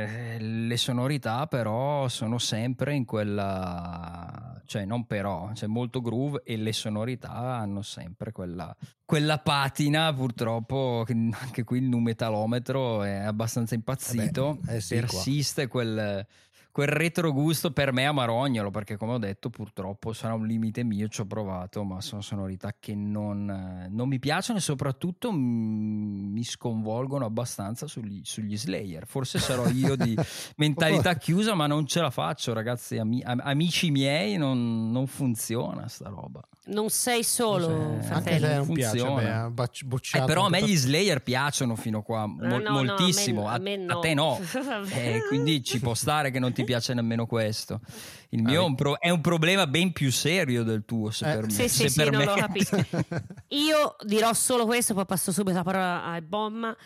[0.05, 6.57] eh, le sonorità però sono sempre in quella cioè non però, c'è molto groove e
[6.57, 8.75] le sonorità hanno sempre quella,
[9.05, 16.25] quella patina, purtroppo anche qui il numetalometro è abbastanza impazzito, Vabbè, eh sì, persiste quel
[16.73, 21.07] quel retrogusto per me a Marognolo, perché come ho detto purtroppo sarà un limite mio,
[21.09, 27.27] ci ho provato, ma sono sonorità che non, non mi piacciono e soprattutto mi sconvolgono
[27.27, 29.07] abbastanza sugli, sugli Slayer.
[29.07, 30.17] Forse sarò io di
[30.57, 36.09] mentalità chiusa, ma non ce la faccio ragazzi, Ami, amici miei, non, non funziona sta
[36.09, 36.43] roba.
[36.65, 38.47] Non sei solo, cioè, fratello.
[38.47, 42.59] Anche non piace, beh, eh, però a me gli Slayer piacciono fino a qua, mo-
[42.59, 43.43] no, moltissimo.
[43.43, 43.99] No, a, me, a, me no.
[43.99, 44.39] a, te no.
[44.95, 47.81] eh, quindi ci può stare che non ti piace nemmeno questo.
[48.29, 51.33] Il mio ah, è, un pro- è, un problema ben più serio del tuo, se
[51.33, 51.51] eh, per me.
[51.51, 52.77] Sì, sì, sì, non lo capisco.
[53.49, 56.77] Io dirò solo questo, poi passo subito la parola a Bomma,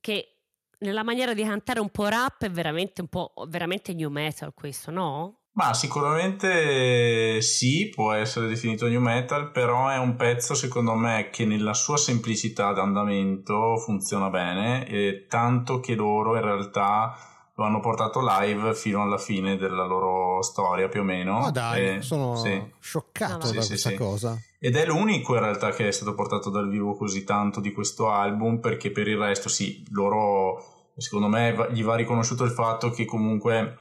[0.00, 0.36] che
[0.78, 4.90] nella maniera di cantare un po' rap è veramente un po' veramente new metal questo,
[4.90, 5.41] no?
[5.54, 11.44] Ma sicuramente sì, può essere definito new metal, però è un pezzo secondo me che
[11.44, 17.14] nella sua semplicità d'andamento funziona bene, e tanto che loro in realtà
[17.54, 21.40] lo hanno portato live fino alla fine della loro storia più o meno.
[21.40, 22.58] Ma dai, e, sono sì.
[22.80, 24.38] scioccato sì, da sì, questa cosa.
[24.58, 28.08] Ed è l'unico in realtà che è stato portato dal vivo così tanto di questo
[28.08, 33.04] album, perché per il resto sì, loro secondo me gli va riconosciuto il fatto che
[33.04, 33.76] comunque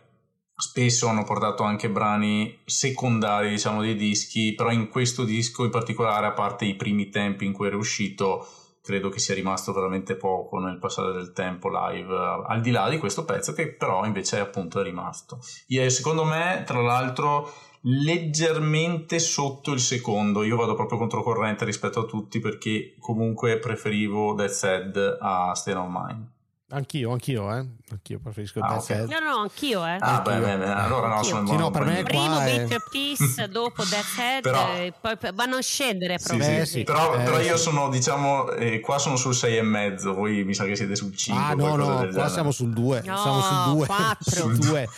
[0.62, 6.28] spesso hanno portato anche brani secondari, diciamo, dei dischi, però in questo disco in particolare,
[6.28, 8.48] a parte i primi tempi in cui era uscito,
[8.84, 12.16] credo che sia rimasto veramente poco nel passare del tempo live,
[12.48, 15.40] al di là di questo pezzo che però invece è appunto rimasto.
[15.68, 17.52] E secondo me, tra l'altro,
[17.82, 24.50] leggermente sotto il secondo, io vado proprio controcorrente rispetto a tutti perché comunque preferivo Dead
[24.50, 26.40] Sad a State of Mind.
[26.74, 27.66] Anch'io, anch'io, eh.
[27.92, 29.06] Anch'io preferisco ah, okay.
[29.08, 29.98] No, no, anch'io, eh.
[30.00, 32.62] Ah, beh, beh, beh, allora no, sono sì, no, per me Primo è...
[32.62, 34.74] Bitter Peace, dopo Death Head, però...
[34.76, 36.46] e poi vanno a scendere proprio.
[36.46, 36.84] Sì, sì, sì.
[36.84, 40.54] Però, eh, però, io sono, diciamo, eh, qua sono sul 6 e mezzo, voi mi
[40.54, 41.44] sa che siete sul 5.
[41.44, 43.02] Ah, no, no, qua siamo sul 2.
[43.06, 43.86] No, siamo sul 2.
[43.88, 44.32] 4.
[44.32, 44.90] sul 2.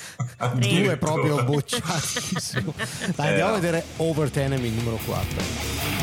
[0.53, 2.73] 2 proprio bocciatissimo.
[3.15, 6.02] Dai, andiamo a vedere Over Enemy numero 4.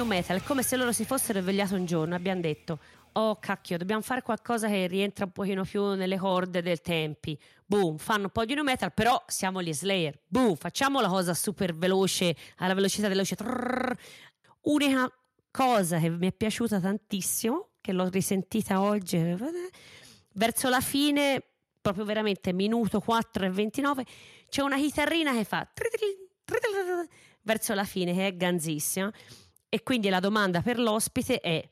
[0.00, 2.78] New metal, è come se loro si fossero svegliati un giorno, abbiamo detto,
[3.12, 7.38] oh cacchio, dobbiamo fare qualcosa che rientra un pochino più nelle corde del tempi.
[7.66, 10.18] Boom, fanno un po' di new metal, però siamo gli Slayer.
[10.26, 13.36] Boom, facciamo la cosa super veloce, alla velocità luce.
[13.36, 13.92] Trrr.
[14.62, 15.12] Unica
[15.50, 19.36] cosa che mi è piaciuta tantissimo, che l'ho risentita oggi,
[20.32, 21.42] verso la fine,
[21.80, 24.04] proprio veramente minuto 4 e 29,
[24.48, 25.68] c'è una chitarrina che fa
[27.42, 29.10] verso la fine che è ganzissima
[29.70, 31.66] e quindi la domanda per l'ospite è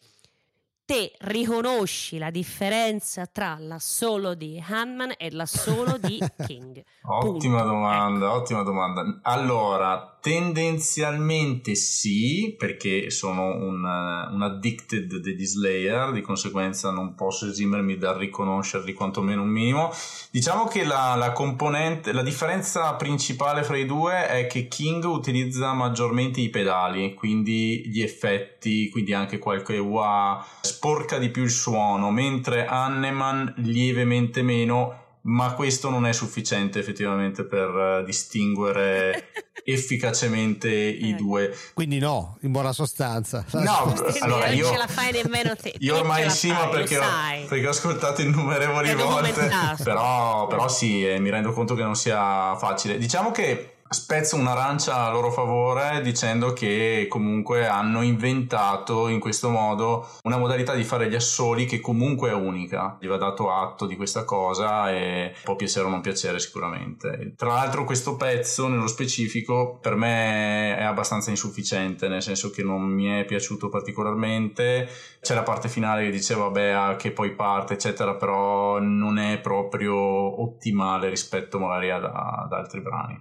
[0.89, 6.83] te riconosci la differenza tra l'assolo di Hanman e l'assolo di King?
[7.03, 8.37] ottima domanda, ecco.
[8.37, 9.21] ottima domanda.
[9.25, 17.99] Allora, tendenzialmente sì, perché sono un, un, addicted degli Slayer, di conseguenza non posso esimermi
[17.99, 19.91] dal riconoscerli quantomeno un minimo.
[20.31, 25.73] Diciamo che la, la componente, la differenza principale fra i due è che King utilizza
[25.75, 30.45] maggiormente i pedali, quindi gli effetti, quindi anche qualche wah
[30.79, 37.43] sporca di più il suono, mentre Hanneman lievemente meno, ma questo non è sufficiente effettivamente
[37.43, 39.33] per uh, distinguere
[39.65, 41.15] efficacemente i eh.
[41.15, 41.53] due.
[41.75, 43.45] Quindi no, in buona sostanza.
[43.55, 45.75] No, allora io, non ce la fai nemmeno te.
[45.79, 47.05] Io ormai sì, ma perché ho,
[47.49, 49.51] perché ho, ascoltato innumerevoli volte,
[49.83, 52.99] però, però sì, eh, mi rendo conto che non sia facile.
[52.99, 60.07] Diciamo che spezzo un'arancia a loro favore dicendo che comunque hanno inventato in questo modo
[60.23, 62.99] una modalità di fare gli assoli che comunque è unica.
[63.01, 67.33] Gli va dato atto di questa cosa e può piacere o non piacere sicuramente.
[67.37, 72.83] Tra l'altro questo pezzo nello specifico per me è abbastanza insufficiente, nel senso che non
[72.83, 74.89] mi è piaciuto particolarmente.
[75.21, 79.97] C'è la parte finale che diceva vabbè che poi parte eccetera, però non è proprio
[79.97, 83.21] ottimale rispetto magari ad, ad altri brani.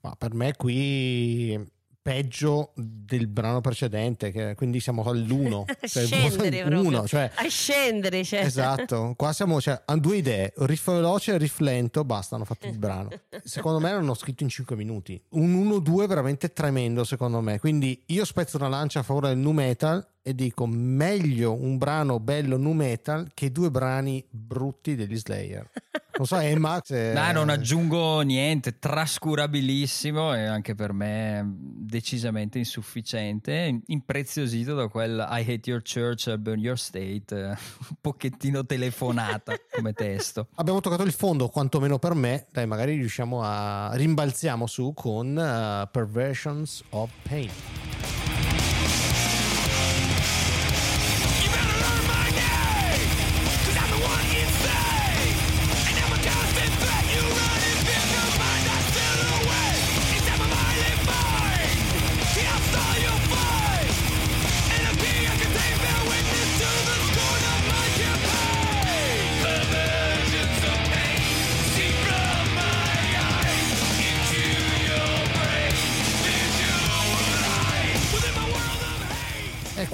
[0.00, 1.76] Ma per me qui
[2.08, 5.66] peggio del brano precedente, che, quindi siamo all'uno.
[5.68, 8.24] a cioè, scendere uno, cioè, a scendere.
[8.24, 8.40] Cioè.
[8.40, 12.66] Esatto, qua siamo, cioè, hanno due idee, riff veloce e riff lento, basta, hanno fatto
[12.66, 13.10] il brano.
[13.44, 15.22] Secondo me l'hanno scritto in 5 minuti.
[15.32, 19.52] Un 1-2 veramente tremendo secondo me, quindi io spezzo una lancia a favore del nu
[19.52, 25.70] metal e dico meglio un brano bello nu metal che due brani brutti degli Slayer.
[26.18, 26.82] Non so, Emma.
[26.84, 27.12] Se...
[27.16, 33.80] No, non aggiungo niente, trascurabilissimo e anche per me decisamente insufficiente.
[33.86, 39.94] Impreziosito da quel I hate your church, I burn your state, un pochettino telefonata come
[39.94, 40.48] testo.
[40.56, 42.48] Abbiamo toccato il fondo, quantomeno per me.
[42.52, 48.17] Dai, magari riusciamo a rimbalziamo su con uh, Perversions of Pain.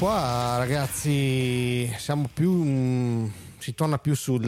[0.05, 3.27] Qua ragazzi siamo più mm,
[3.57, 4.45] si torna più sul,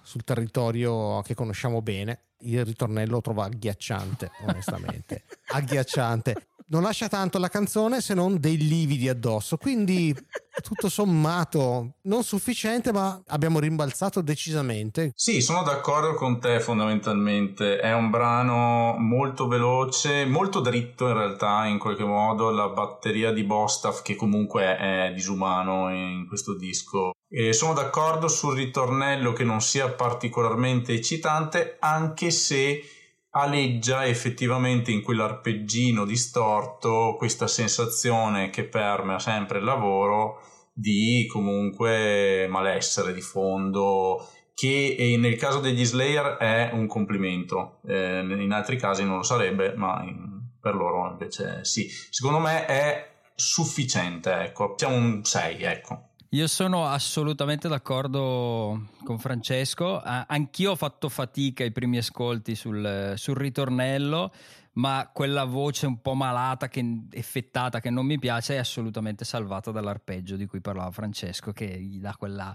[0.00, 2.26] sul, territorio che conosciamo bene.
[2.42, 5.24] Il ritornello lo trovo agghiacciante onestamente.
[5.50, 10.14] Agghiacciante non lascia tanto la canzone se non dei lividi addosso quindi
[10.62, 15.12] tutto sommato non sufficiente, ma abbiamo rimbalzato decisamente.
[15.14, 17.78] Sì, sono d'accordo con te fondamentalmente.
[17.78, 22.50] È un brano molto veloce, molto dritto in realtà, in qualche modo.
[22.50, 27.12] La batteria di Bostaf, che comunque è disumano in questo disco.
[27.28, 32.82] E sono d'accordo sul ritornello che non sia particolarmente eccitante, anche se
[33.30, 40.40] aleggia effettivamente in quell'arpeggino distorto questa sensazione che permea sempre il lavoro
[40.72, 47.80] di comunque malessere di fondo che nel caso degli Slayer è un complimento.
[47.86, 51.88] Eh, in altri casi non lo sarebbe ma in, per loro invece sì.
[51.88, 54.74] Secondo me è sufficiente ecco.
[54.76, 61.72] Siamo un 6 ecco io sono assolutamente d'accordo con Francesco, anch'io ho fatto fatica ai
[61.72, 64.32] primi ascolti sul, sul ritornello,
[64.74, 69.72] ma quella voce un po' malata, che, effettata, che non mi piace, è assolutamente salvata
[69.72, 72.54] dall'arpeggio di cui parlava Francesco, che gli dà quella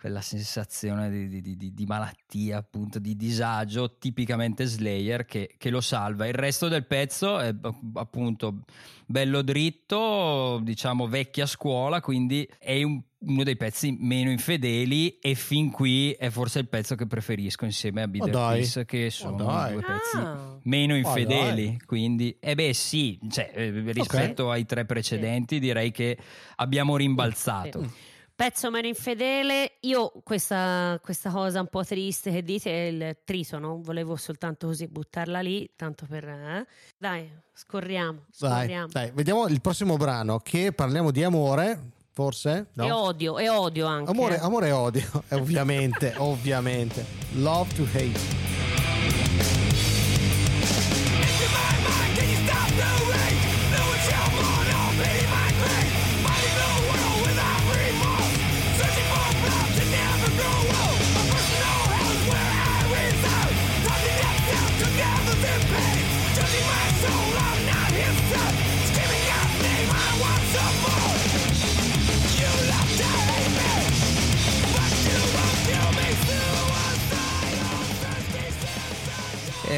[0.00, 5.82] quella sensazione di, di, di, di, malattia, appunto, di disagio, tipicamente Slayer, che, che, lo
[5.82, 6.26] salva.
[6.26, 7.54] Il resto del pezzo è
[7.94, 8.62] appunto
[9.04, 15.70] bello dritto, diciamo vecchia scuola, quindi è un, uno dei pezzi meno infedeli e fin
[15.70, 19.68] qui è forse il pezzo che preferisco insieme a Bitter oh Peace, che sono oh
[19.68, 20.58] due pezzi ah.
[20.62, 21.76] meno infedeli.
[21.78, 24.60] Oh quindi, e eh beh sì, cioè, eh, rispetto okay.
[24.60, 26.16] ai tre precedenti direi che
[26.56, 28.08] abbiamo rimbalzato.
[28.40, 29.72] Pezzo meno infedele.
[29.80, 34.86] Io questa, questa, cosa un po' triste che dite è il trisono, volevo soltanto così
[34.86, 36.24] buttarla lì, tanto per...
[36.26, 36.66] Eh?
[36.96, 38.24] Dai, scorriamo.
[38.32, 38.86] scorriamo.
[38.90, 42.68] Dai, dai, vediamo il prossimo brano che parliamo di amore, forse?
[42.72, 42.86] No?
[42.86, 44.10] E odio, e odio anche.
[44.10, 47.04] Amore, amore e odio, ovviamente, ovviamente.
[47.32, 48.59] Love to hate.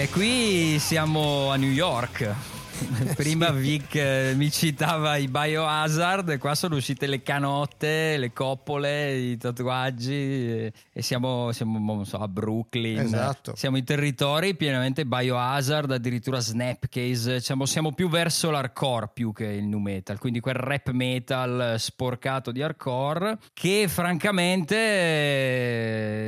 [0.09, 2.62] Qui siamo a New York.
[3.17, 3.51] Prima.
[3.51, 9.37] Vic eh, mi citava i biohazard e qua sono uscite le canotte, le coppole, i
[9.37, 12.99] tatuaggi e, e siamo, siamo so, a Brooklyn.
[12.99, 13.55] Esatto.
[13.57, 17.41] Siamo in territori pienamente biohazard, addirittura snapcase.
[17.41, 22.51] Siamo, siamo più verso l'hardcore più che il nu metal, quindi quel rap metal sporcato
[22.53, 25.21] di hardcore che francamente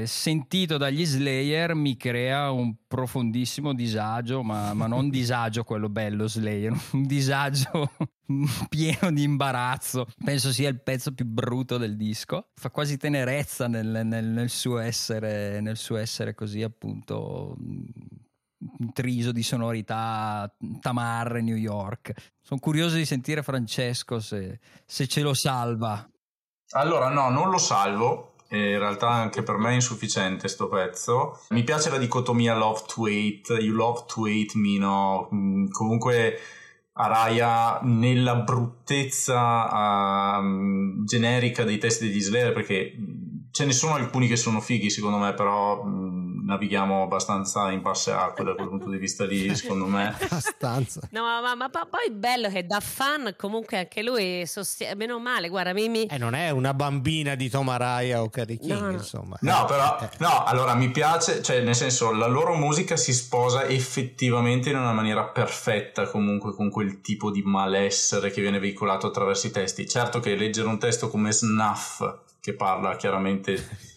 [0.07, 6.44] sentito dagli Slayer mi crea un profondissimo disagio, ma, ma non disagio quello bello Slayer
[6.45, 7.91] Slayer, un disagio
[8.69, 10.07] pieno di imbarazzo.
[10.23, 12.51] Penso sia il pezzo più brutto del disco.
[12.55, 17.57] Fa quasi tenerezza nel, nel, nel, suo, essere, nel suo essere così appunto
[18.79, 22.13] intriso di sonorità tamarre New York.
[22.43, 26.07] Sono curioso di sentire Francesco se, se ce lo salva.
[26.73, 31.41] Allora, no, non lo salvo in realtà anche per me è insufficiente sto pezzo.
[31.51, 35.29] Mi piace la dicotomia love to hate, you love to hate me, no?
[35.35, 36.39] Mm, comunque
[36.97, 42.95] Araya nella bruttezza uh, generica dei testi degli Slayer perché
[43.55, 48.11] ce ne sono alcuni che sono fighi secondo me però mh, navighiamo abbastanza in basse
[48.11, 50.13] acque da quel punto di vista lì secondo me.
[50.21, 51.03] Abbastanza.
[51.13, 55.49] No ma, ma, ma, poi bello che da fan comunque anche lui sostiene meno male
[55.49, 59.37] guarda Mimi eh, non è una bambina di Tom Araya o Carrie King no, insomma.
[59.43, 60.09] No però eh.
[60.19, 64.93] no allora mi piace cioè nel senso la loro musica si sposa effettivamente in una
[64.93, 69.89] maniera perfetta comunque con quel tipo di malessere che viene veicolato attraverso i testi.
[69.89, 72.03] Certo che leggere un testo come Snuff
[72.45, 73.57] che parla chiaramente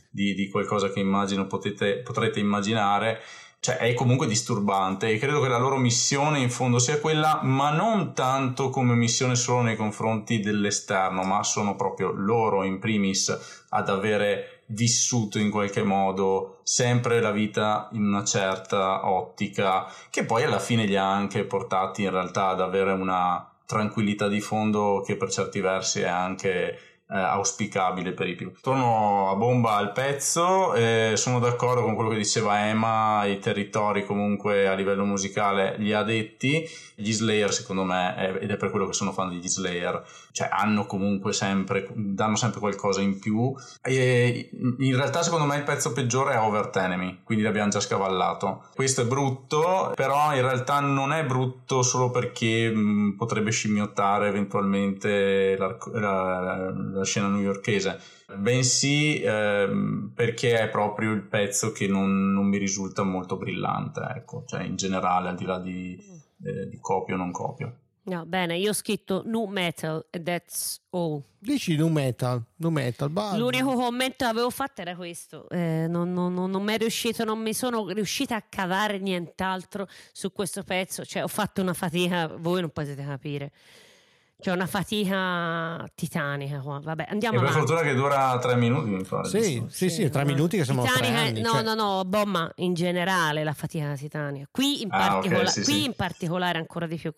[0.09, 3.19] di, di qualcosa che immagino potete, potrete immaginare,
[3.59, 7.71] cioè è comunque disturbante e credo che la loro missione in fondo sia quella, ma
[7.71, 13.89] non tanto come missione solo nei confronti dell'esterno, ma sono proprio loro in primis ad
[13.89, 20.59] avere vissuto in qualche modo sempre la vita in una certa ottica, che poi alla
[20.59, 25.29] fine li ha anche portati in realtà ad avere una tranquillità di fondo che per
[25.29, 28.51] certi versi è anche eh, auspicabile per i più.
[28.61, 34.05] Torno a bomba al pezzo, eh, sono d'accordo con quello che diceva Emma, i territori
[34.05, 38.87] comunque a livello musicale li ha detti, gli Slayer secondo me, ed è per quello
[38.87, 44.49] che sono fan degli Slayer, cioè hanno comunque sempre, danno sempre qualcosa in più e
[44.51, 48.65] in realtà secondo me il pezzo peggiore è Over Enemy, quindi l'abbiamo già scavallato.
[48.75, 55.55] Questo è brutto, però in realtà non è brutto solo perché mh, potrebbe scimmiottare eventualmente
[55.57, 57.99] la, la, la scena newyorkese,
[58.35, 64.43] bensì ehm, perché è proprio il pezzo che non, non, mi risulta molto brillante, ecco,
[64.45, 65.97] cioè in generale al di là di,
[66.43, 67.77] eh, di copio o non copio.
[68.07, 71.21] No, bene, io ho scritto nu metal that's all.
[71.37, 73.37] Dici nu metal, nu metal, basta.
[73.37, 77.25] L'unico commento che avevo fatto era questo, eh, non, non, non, non mi è riuscito,
[77.25, 82.27] non mi sono riuscita a cavare nient'altro su questo pezzo, cioè ho fatto una fatica,
[82.27, 83.51] voi non potete capire.
[84.39, 86.79] C'è una fatica titanica qua.
[86.79, 89.27] Vabbè, andiamo e per fortuna che dura tre minuti, mi pare.
[89.27, 91.63] Sì, sì, sì, tre minuti che siamo titanica, tre anni, No, cioè...
[91.63, 94.47] no, no, bomba in generale la fatica titanica.
[94.51, 95.83] Qui in, ah, particola- okay, sì, qui sì.
[95.85, 97.11] in particolare ancora di più.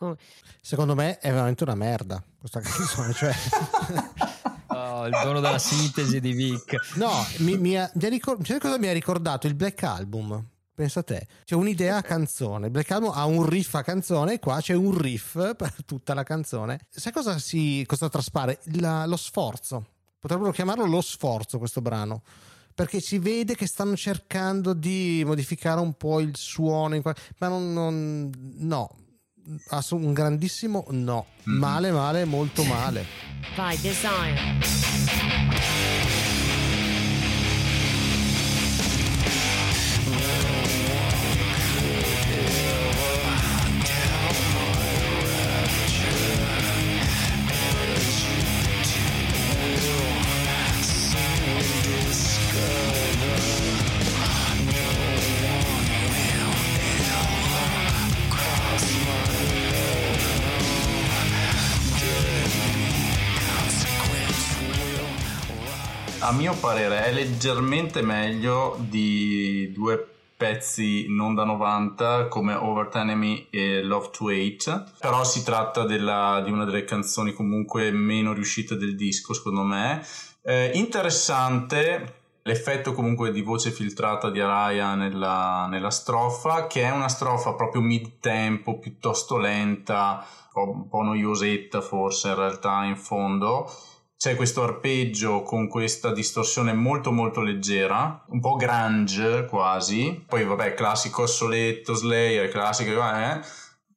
[0.61, 3.35] Secondo me è veramente una merda questa canzone, cioè...
[4.67, 6.95] oh, il dono della sintesi di Vic.
[6.95, 9.45] No, mi, mi ha, mi ha ricor- cosa mi ha ricordato?
[9.45, 10.41] Il Black Album
[10.79, 12.69] Pensa a te, c'è un'idea a canzone.
[12.69, 16.23] Black Album ha un riff a canzone, e qua c'è un riff per tutta la
[16.23, 16.79] canzone.
[16.87, 18.59] Sai cosa, si, cosa traspare?
[18.75, 19.87] La, lo sforzo.
[20.17, 22.21] Potrebbero chiamarlo lo sforzo questo brano
[22.73, 28.31] perché si vede che stanno cercando di modificare un po' il suono, ma non, non
[28.59, 28.95] no,
[29.89, 31.59] un grandissimo no, mm-hmm.
[31.59, 33.05] male, male, molto male.
[33.53, 34.98] Vai, design.
[66.69, 67.05] Parere.
[67.05, 70.07] È leggermente meglio di due
[70.37, 76.41] pezzi non da 90 come Over Enemy e Love to Hate però si tratta della,
[76.45, 80.05] di una delle canzoni comunque meno riuscite del disco secondo me.
[80.43, 82.13] Eh, interessante
[82.43, 87.81] l'effetto comunque di voce filtrata di Araya nella, nella strofa che è una strofa proprio
[87.81, 93.69] mid tempo piuttosto lenta un po' noiosetta forse in realtà in fondo
[94.19, 100.73] c'è questo arpeggio con questa distorsione molto molto leggera, un po' grunge quasi, poi vabbè
[100.73, 103.39] classico assoletto, Slayer, classico, eh,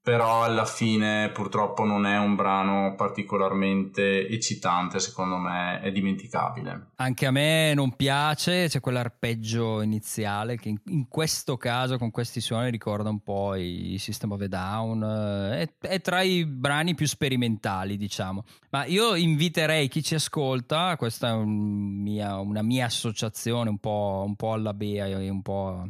[0.02, 6.88] però alla fine purtroppo non è un brano particolarmente eccitante, secondo me è dimenticabile.
[6.96, 12.70] Anche a me non piace, c'è quell'arpeggio iniziale che in, questo caso con questi suoni
[12.70, 17.96] ricorda un po' i System of a Down, è, è, tra i brani più sperimentali
[17.96, 23.78] diciamo, ma io inviterei chi ci ascolta, questa è un mia, una mia associazione un
[23.78, 25.86] po', un po' alla Bea e un po'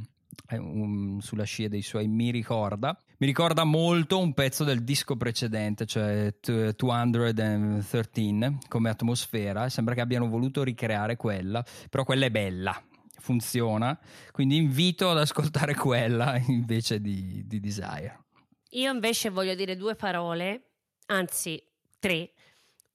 [0.51, 5.87] un, sulla scia dei suoi mi ricorda mi ricorda molto un pezzo del disco precedente,
[5.87, 12.83] cioè 213 come atmosfera, sembra che abbiano voluto ricreare quella, però quella è bella,
[13.21, 13.97] funziona,
[14.33, 18.25] quindi invito ad ascoltare quella invece di, di Desire.
[18.71, 20.71] Io invece voglio dire due parole,
[21.07, 21.63] anzi
[22.01, 22.33] tre.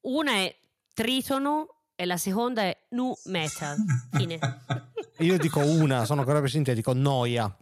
[0.01, 0.53] Una è
[0.93, 3.77] tritono e la seconda è nu metal.
[4.11, 4.39] Fine.
[5.19, 7.53] Io dico una, sono ancora più sintetico, noia.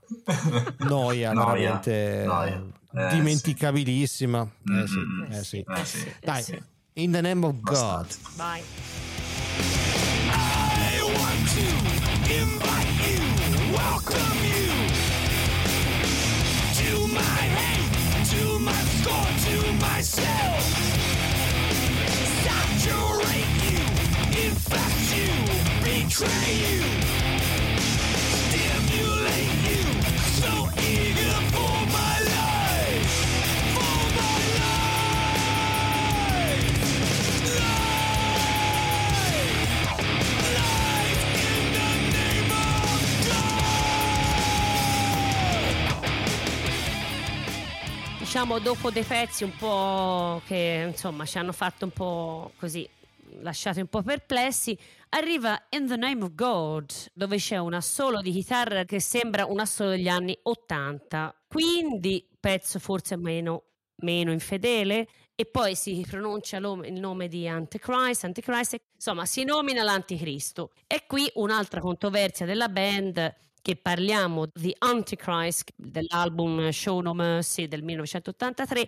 [0.80, 2.24] Noia, noia veramente.
[2.26, 2.62] Noia.
[2.96, 4.48] eh, dimenticabilissima.
[4.64, 4.72] Sì.
[4.72, 5.32] Eh, sì, mm-hmm.
[5.32, 5.66] eh, sì.
[5.68, 6.12] Eh, sì.
[6.22, 8.08] Dai, in the name of God.
[8.36, 8.64] Bye.
[10.28, 11.66] I want to
[12.34, 13.20] invite you,
[13.74, 14.72] welcome you
[16.76, 17.92] to my hate,
[18.32, 20.64] to my score, to myself.
[22.44, 23.80] Saturate you,
[24.48, 25.30] infect you,
[25.84, 27.25] betray you.
[48.36, 52.86] Diciamo dopo dei pezzi un po' che insomma ci hanno fatto un po' così
[53.42, 54.78] lasciati un po' perplessi
[55.10, 59.60] arriva In the Name of God dove c'è un assolo di chitarra che sembra un
[59.60, 63.64] assolo degli anni 80 quindi pezzo forse meno,
[64.02, 70.72] meno infedele e poi si pronuncia il nome di Antichrist, Antichrist, insomma si nomina l'Anticristo.
[70.88, 77.84] E qui un'altra controversia della band che parliamo di Antichrist dell'album Show No Mercy del
[77.84, 78.88] 1983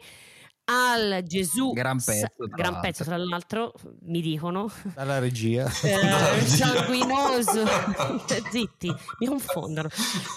[0.70, 2.82] al Gesù gran pezzo, tra, gran l'altro.
[2.82, 7.66] pezzo tra l'altro mi dicono dalla regia eh, sanguinoso
[8.52, 9.90] zitti mi confondono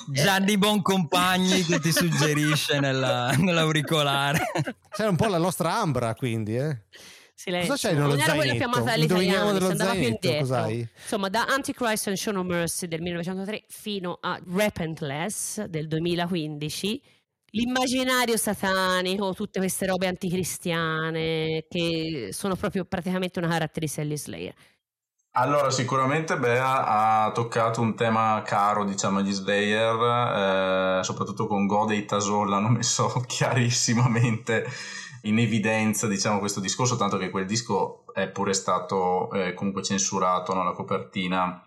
[0.08, 4.40] Gianni Boncompagni che ti suggerisce nella, nell'auricolare
[4.92, 6.82] sei un po' la nostra Ambra quindi eh
[7.40, 7.70] Silenzio.
[7.70, 8.52] Cosa c'è nello non zainetto?
[8.52, 10.46] era quella italiani, dello andava più zainetto, indietro.
[10.46, 10.88] cos'hai?
[11.00, 17.02] Insomma, da Antichrist and Show No Mercy del 1903 fino a Repentless del 2015,
[17.50, 24.54] l'immaginario satanico, tutte queste robe anticristiane che sono proprio praticamente una caratteristica degli Slayer.
[25.34, 31.96] Allora, sicuramente Bea ha toccato un tema caro, diciamo, agli Slayer, eh, soprattutto con Gode
[31.96, 34.66] e Tasol l'hanno messo chiarissimamente
[35.24, 40.52] in evidenza diciamo, questo discorso, tanto che quel disco è pure stato eh, comunque censurato,
[40.52, 40.64] no?
[40.64, 41.64] la copertina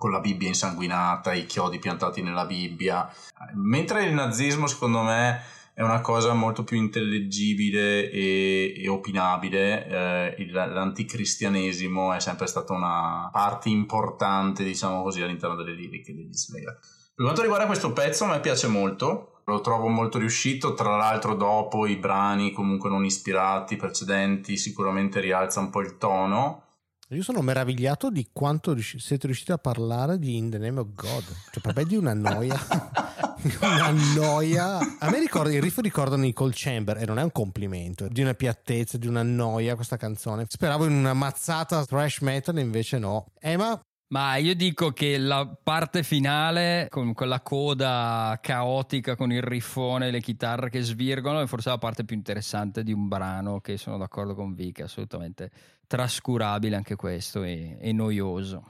[0.00, 3.06] con la Bibbia insanguinata, i chiodi piantati nella Bibbia,
[3.52, 5.42] mentre il nazismo secondo me
[5.74, 13.28] è una cosa molto più intellegibile e, e opinabile, eh, l'anticristianesimo è sempre stata una
[13.30, 16.78] parte importante, diciamo così, all'interno delle liriche degli Slayer.
[17.14, 21.34] Per quanto riguarda questo pezzo, a me piace molto, lo trovo molto riuscito, tra l'altro
[21.34, 26.68] dopo i brani comunque non ispirati precedenti sicuramente rialza un po' il tono.
[27.12, 31.24] Io sono meravigliato di quanto siete riusciti a parlare di In the Name of God,
[31.50, 32.54] cioè per me di una noia,
[33.60, 34.78] una noia.
[35.00, 38.20] A me ricorda, i riff ricordano i Cold Chamber e non è un complimento, di
[38.20, 40.44] una piattezza, di una noia questa canzone.
[40.46, 43.26] Speravo in una mazzata thrash metal, invece no.
[43.40, 43.76] Emma,
[44.10, 50.10] ma io dico che la parte finale, con quella coda caotica, con il riffone e
[50.10, 53.98] le chitarre che svirgono, è forse la parte più interessante di un brano che sono
[53.98, 55.50] d'accordo con Vic, assolutamente
[55.86, 58.64] trascurabile anche questo e, e noioso.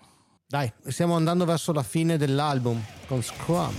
[0.47, 3.75] Dai, stiamo andando verso la fine dell'album con Scrum.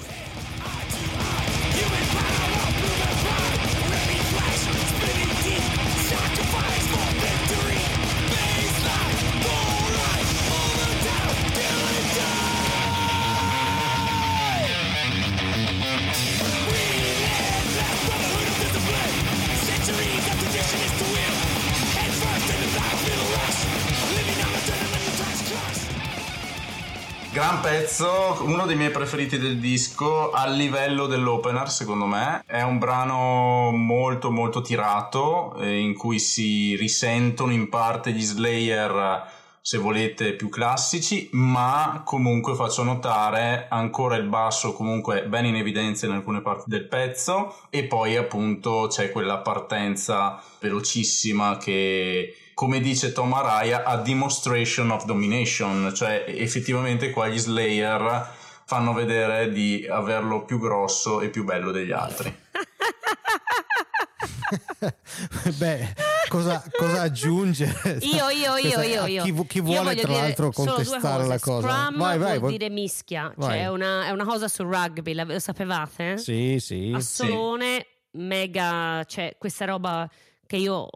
[27.72, 32.43] Pezzo, uno dei miei preferiti del disco a livello dell'opener secondo me.
[32.45, 39.39] È un brano molto molto tirato eh, in cui si risentono in parte gli Slayer
[39.61, 46.07] se volete più classici ma comunque faccio notare ancora il basso comunque ben in evidenza
[46.07, 53.12] in alcune parti del pezzo e poi appunto c'è quella partenza velocissima che come dice
[53.12, 58.36] Tom Araya, a demonstration of domination, cioè effettivamente qua gli Slayer
[58.66, 62.30] fanno vedere di averlo più grosso e più bello degli altri.
[65.57, 65.95] Beh,
[66.30, 67.97] cosa, cosa aggiungere?
[68.01, 69.24] Io, io, io, io, io.
[69.24, 71.68] Chi, chi vuole tra l'altro contestare la cosa?
[71.68, 75.39] Scrum vai, vai, vuol dire mischia, cioè è una, è una, cosa sul rugby, lo
[75.39, 76.20] sapevate?
[76.20, 76.91] Sì, sì.
[76.93, 78.20] Assolone, sì.
[78.20, 80.07] mega, cioè questa roba
[80.45, 80.88] che io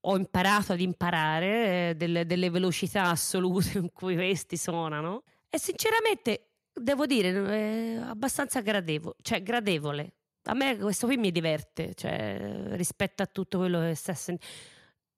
[0.00, 6.50] ho imparato ad imparare eh, delle, delle, velocità assolute in cui questi suonano e sinceramente
[6.72, 10.14] devo dire è abbastanza gradevo, cioè gradevole.
[10.48, 14.54] A me questo qui mi diverte, cioè, rispetto a tutto quello che sta sentendo.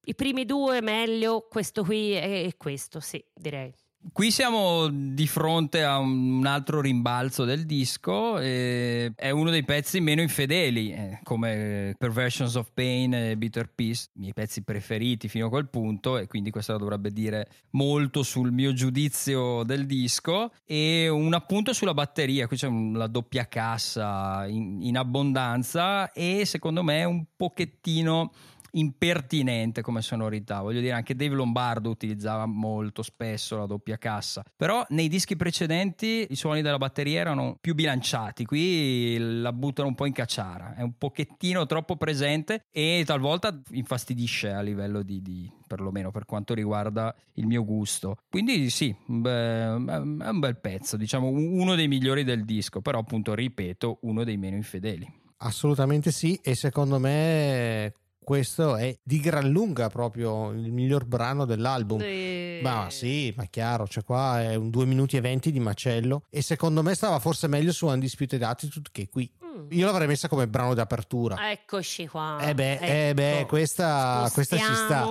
[0.07, 3.75] I primi due meglio, questo qui e questo, sì, direi.
[4.13, 8.39] Qui siamo di fronte a un altro rimbalzo del disco.
[8.39, 14.21] è uno dei pezzi meno infedeli, eh, come Perversions of Pain e Bitter Peace, i
[14.21, 18.73] miei pezzi preferiti fino a quel punto, e quindi questo dovrebbe dire molto sul mio
[18.73, 20.53] giudizio del disco.
[20.65, 26.83] E un appunto sulla batteria, qui c'è la doppia cassa in, in abbondanza, e secondo
[26.83, 28.33] me un pochettino
[28.79, 30.61] impertinente come sonorità.
[30.61, 34.45] Voglio dire, anche Dave Lombardo utilizzava molto spesso la doppia cassa.
[34.57, 38.45] Però nei dischi precedenti i suoni della batteria erano più bilanciati.
[38.45, 40.75] Qui la buttano un po' in cacciara.
[40.75, 46.55] È un pochettino troppo presente e talvolta infastidisce a livello di, di perlomeno per quanto
[46.55, 48.17] riguarda il mio gusto.
[48.29, 53.35] Quindi sì, beh, è un bel pezzo, diciamo uno dei migliori del disco, però appunto
[53.35, 55.09] ripeto, uno dei meno infedeli.
[55.41, 57.93] Assolutamente sì, e secondo me
[58.29, 62.03] questo è di gran lunga proprio il miglior brano dell'album.
[62.03, 62.61] E...
[62.63, 66.43] Ma sì, ma chiaro, cioè qua è un 2 minuti e 20 di macello e
[66.43, 69.33] secondo me stava forse meglio su Undisputed Attitude che qui.
[69.43, 69.69] Mm.
[69.71, 71.51] Io l'avrei messa come brano d'apertura.
[71.51, 72.37] Eccoci qua.
[72.43, 72.85] Eh beh, ecco.
[72.85, 75.09] eh beh questa, questa, ci sta.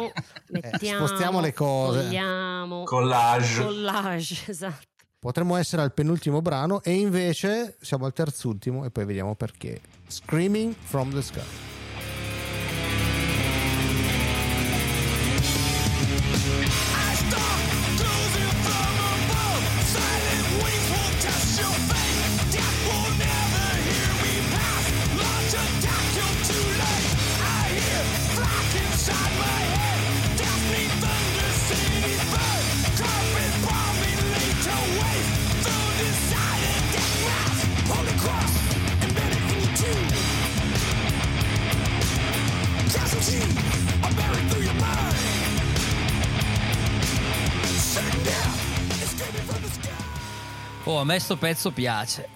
[0.50, 2.04] Mettiamo, eh, spostiamo le cose.
[2.04, 2.84] Togliamo.
[2.84, 3.64] Collage.
[3.64, 4.86] Collage, esatto.
[5.18, 9.82] Potremmo essere al penultimo brano e invece siamo al terzultimo e poi vediamo perché.
[10.06, 11.77] Screaming from the Sky.
[50.90, 52.30] Oh, a me sto pezzo piace.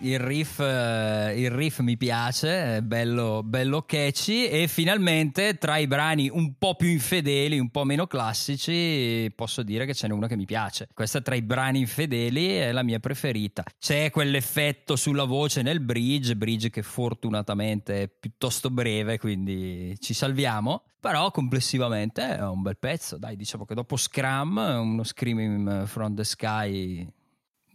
[0.00, 5.86] Il riff, eh, il riff mi piace, è bello, bello catchy e finalmente tra i
[5.86, 10.28] brani un po' più infedeli, un po' meno classici, posso dire che ce n'è una
[10.28, 10.88] che mi piace.
[10.92, 13.64] Questa tra i brani infedeli è la mia preferita.
[13.78, 20.82] C'è quell'effetto sulla voce nel bridge, bridge che fortunatamente è piuttosto breve, quindi ci salviamo.
[21.00, 26.24] Però complessivamente è un bel pezzo, dai, diciamo che dopo Scrum, uno Screaming from the
[26.24, 27.08] Sky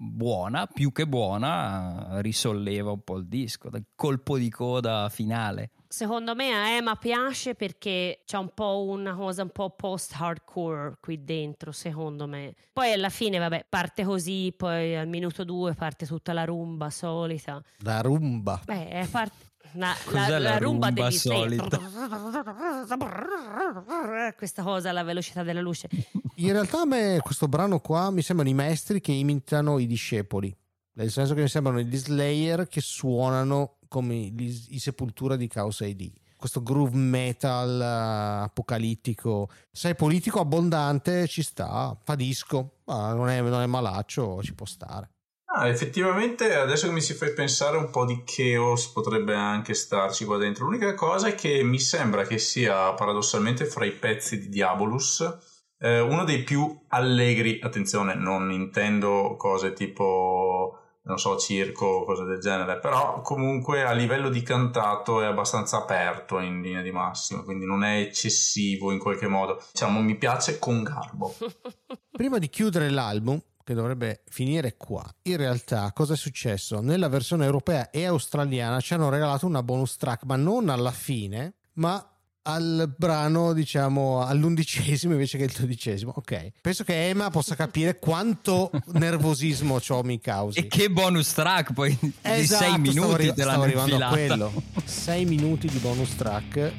[0.03, 5.69] buona, più che buona, risolleva un po' il disco, dal colpo di coda finale.
[5.87, 11.23] Secondo me a Emma piace perché c'è un po' una cosa un po' post-hardcore qui
[11.23, 12.55] dentro, secondo me.
[12.71, 17.61] Poi alla fine, vabbè, parte così, poi al minuto due parte tutta la rumba solita.
[17.79, 18.61] La rumba?
[18.65, 21.79] Beh, è parte la, la, la, la rumba, rumba devi solita.
[24.35, 25.87] Questa cosa alla velocità della luce.
[26.35, 30.55] In realtà a me questo brano qua mi sembrano i maestri che imitano i discepoli.
[30.93, 35.81] Nel senso che mi sembrano gli Slayer che suonano come gli, i Sepultura di Chaos
[35.81, 36.11] AD
[36.41, 39.47] questo groove metal uh, apocalittico.
[39.71, 44.55] Se è politico abbondante ci sta, fa disco, ma non è, non è malaccio, ci
[44.55, 45.10] può stare.
[45.53, 50.23] Ah, effettivamente adesso che mi si fa pensare un po' di chaos potrebbe anche starci
[50.23, 50.65] qua dentro.
[50.65, 55.37] L'unica cosa è che mi sembra che sia paradossalmente fra i pezzi di Diabolus
[55.77, 57.59] eh, uno dei più allegri.
[57.61, 63.91] Attenzione, non intendo cose tipo non so, circo o cose del genere, però comunque a
[63.91, 68.99] livello di cantato è abbastanza aperto in linea di massima, quindi non è eccessivo in
[68.99, 69.63] qualche modo.
[69.71, 71.33] Diciamo, mi piace con garbo.
[72.11, 73.41] Prima di chiudere l'album,
[73.71, 75.03] che dovrebbe finire qua.
[75.23, 76.81] In realtà, cosa è successo?
[76.81, 81.55] Nella versione europea e australiana ci hanno regalato una bonus track, ma non alla fine,
[81.73, 82.05] ma
[82.43, 86.13] al brano, diciamo, all'undicesimo invece che il dodicesimo.
[86.15, 86.51] Ok.
[86.61, 90.59] Penso che Emma possa capire quanto nervosismo ciò mi causi.
[90.59, 94.13] E che bonus track poi esatto, di sei minuti stavo, stavo arrivando infilata.
[94.13, 94.63] a quello.
[94.85, 96.71] Sei minuti di bonus track,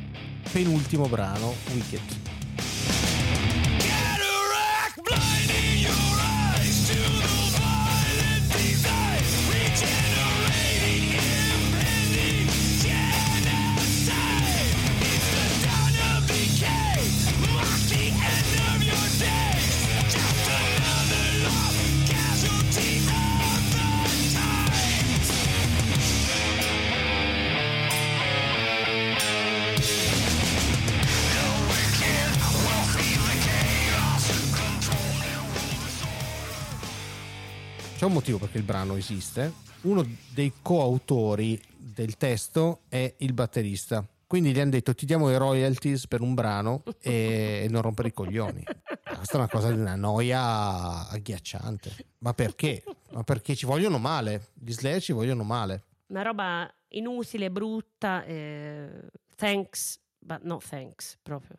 [0.51, 2.32] penultimo brano, Wicked.
[38.03, 39.53] C'è un motivo perché il brano esiste.
[39.83, 44.05] Uno dei coautori del testo è il batterista.
[44.27, 48.13] Quindi gli hanno detto ti diamo i royalties per un brano e non rompere i
[48.13, 48.65] coglioni.
[48.65, 51.95] questa è una cosa di una noia agghiacciante.
[52.19, 52.83] Ma perché?
[53.13, 54.49] Ma perché ci vogliono male?
[54.55, 55.85] Gli Slayer ci vogliono male.
[56.09, 58.25] Una roba inutile, brutta.
[58.25, 61.55] Eh, thanks, but no thanks, proprio.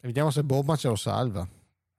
[0.00, 1.46] vediamo se Bobma ce lo salva.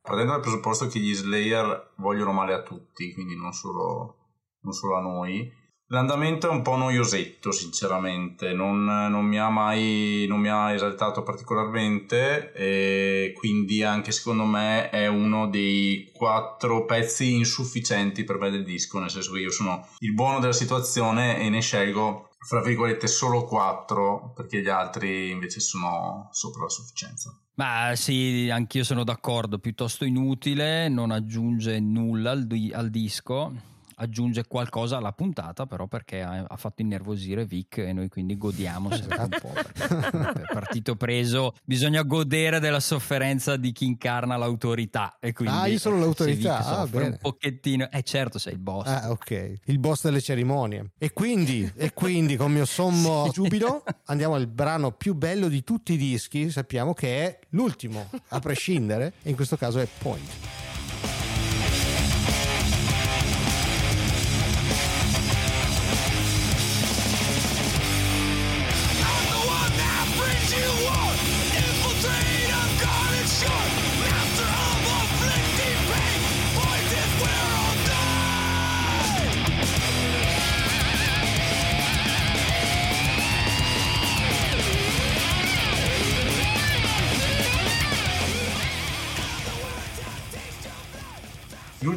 [0.05, 4.17] Partendo dal presupposto che gli Slayer vogliono male a tutti, quindi non solo,
[4.61, 5.51] non solo a noi
[5.89, 11.21] L'andamento è un po' noiosetto, sinceramente, non, non, mi ha mai non mi ha esaltato
[11.21, 18.63] particolarmente e quindi anche secondo me è uno dei quattro pezzi insufficienti per me del
[18.63, 23.05] disco, nel senso che io sono il buono della situazione e ne scelgo fra virgolette
[23.05, 27.39] solo quattro perché gli altri invece sono sopra la sufficienza.
[27.55, 34.45] Ma sì, anch'io sono d'accordo, piuttosto inutile, non aggiunge nulla al, di- al disco aggiunge
[34.47, 39.21] qualcosa alla puntata, però perché ha, ha fatto innervosire Vic e noi quindi godiamo sempre
[39.21, 39.53] un po'.
[39.53, 45.17] Per partito preso bisogna godere della sofferenza di chi incarna l'autorità.
[45.19, 46.65] E quindi, ah, io sono l'autorità.
[46.65, 47.89] Ah, un pochettino.
[47.91, 48.87] Eh certo, sei il boss.
[48.87, 49.53] Ah, ok.
[49.65, 50.91] Il boss delle cerimonie.
[50.97, 55.93] E quindi, e quindi con mio sommo giubilo andiamo al brano più bello di tutti
[55.93, 56.49] i dischi.
[56.49, 60.64] Sappiamo che è l'ultimo, a prescindere, e in questo caso è Point.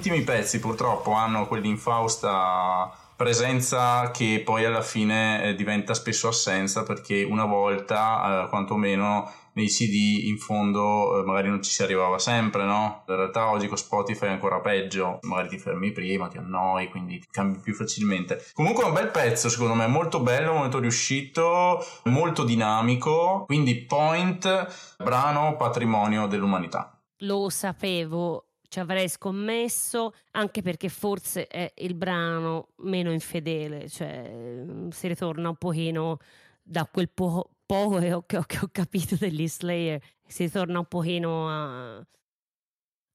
[0.08, 7.24] Ultimi pezzi purtroppo hanno quell'infausta presenza che poi alla fine eh, diventa spesso assenza perché
[7.24, 12.64] una volta eh, quantomeno nei CD in fondo eh, magari non ci si arrivava sempre,
[12.64, 13.02] no?
[13.08, 17.18] In realtà oggi con Spotify è ancora peggio, magari ti fermi prima, ti annoi, quindi
[17.18, 18.42] ti cambi più facilmente.
[18.54, 24.94] Comunque è un bel pezzo secondo me, molto bello, molto riuscito, molto dinamico, quindi Point,
[24.96, 26.98] brano patrimonio dell'umanità.
[27.22, 34.88] Lo sapevo, ci avrei scommesso, anche perché forse è il brano meno infedele, cioè mm,
[34.90, 36.18] si ritorna un pochino
[36.62, 41.48] da quel po- poco che ho, che ho, capito degli Slayer, si ritorna un pochino
[41.48, 41.96] a,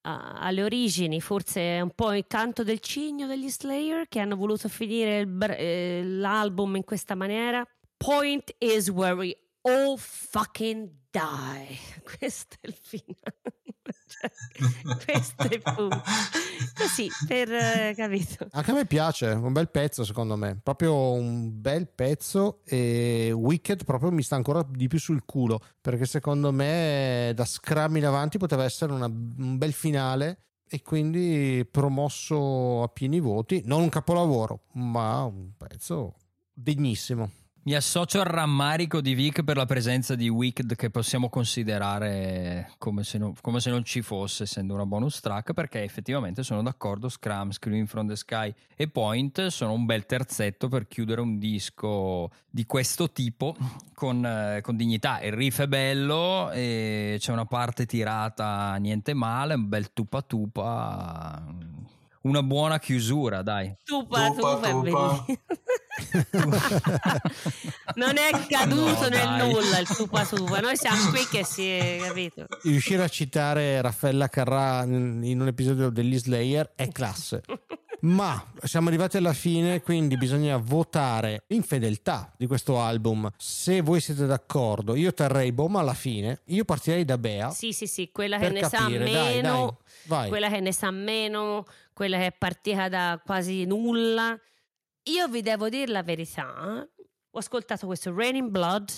[0.01, 4.35] a, alle origini, forse è un po' il canto del cigno degli Slayer che hanno
[4.35, 7.65] voluto finire il, eh, l'album in questa maniera.
[7.97, 11.77] Point is where we all fucking die.
[12.17, 13.62] Questo è il finale.
[15.05, 16.01] questo è punto.
[16.75, 18.47] Così, per eh, capito.
[18.51, 23.83] Anche a me piace, un bel pezzo secondo me, proprio un bel pezzo e Wicked
[23.83, 28.37] proprio mi sta ancora di più sul culo, perché secondo me da Scrum in avanti
[28.37, 34.63] poteva essere una, un bel finale e quindi promosso a pieni voti, non un capolavoro,
[34.73, 36.15] ma un pezzo
[36.51, 37.29] degnissimo.
[37.65, 43.05] Mi associo al rammarico di Vic per la presenza di Wicked che possiamo considerare come
[43.05, 47.07] se, non, come se, non, ci fosse, essendo una bonus track, perché effettivamente sono d'accordo,
[47.07, 52.31] Scrum, Screaming from the Sky e Point sono un bel terzetto per chiudere un disco
[52.49, 53.55] di questo tipo
[53.93, 55.21] con, con dignità.
[55.21, 61.41] Il riff è bello, c'è una parte tirata niente male, un bel tupa tupa,
[62.23, 63.75] una buona chiusura, dai.
[63.83, 65.25] Tupa tupa, tupa, tupa.
[67.95, 69.51] non è caduto no, nel dai.
[69.51, 70.59] nulla il Supa Supa.
[70.59, 72.45] Noi siamo qui che si è capito.
[72.63, 77.43] Riuscire a citare Raffaella Carrà in un episodio degli Slayer è classe.
[78.03, 83.31] Ma siamo arrivati alla fine, quindi bisogna votare in fedeltà di questo album.
[83.37, 86.41] Se voi siete d'accordo, io terrei Boma alla fine.
[86.47, 87.49] Io partirei da Bea.
[87.51, 89.07] Sì, sì, sì, quella che ne capire.
[89.07, 90.29] sa meno, dai, dai.
[90.29, 94.39] quella che ne sa meno, quella che è partita da quasi nulla
[95.03, 96.87] io vi devo dire la verità,
[97.31, 98.89] ho ascoltato questo Raining Blood,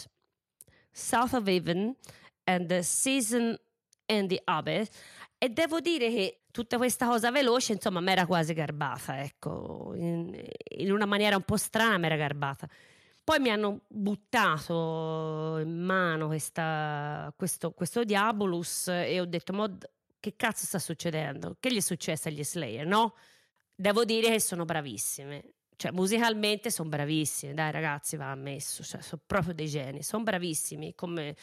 [0.91, 1.95] South of Even
[2.43, 3.57] and The Season
[4.05, 4.89] and the Abyss
[5.37, 10.39] e devo dire che tutta questa cosa veloce, insomma, mi era quasi garbata, ecco, in,
[10.77, 12.67] in una maniera un po' strana mi era garbata.
[13.23, 19.67] Poi mi hanno buttato in mano questa, questo, questo Diabolus e ho detto, ma
[20.25, 21.55] che cazzo sta succedendo?
[21.59, 23.13] Che gli è successo agli Slayer, no?
[23.75, 25.53] Devo dire che sono bravissime.
[25.75, 30.95] Cioè musicalmente sono bravissimi, dai ragazzi va ammesso, cioè, sono proprio dei geni, sono bravissimi
[30.95, 31.35] come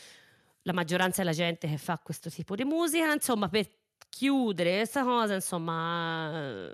[0.63, 3.69] la maggioranza della gente che fa questo tipo di musica, insomma per
[4.09, 6.73] chiudere questa cosa, insomma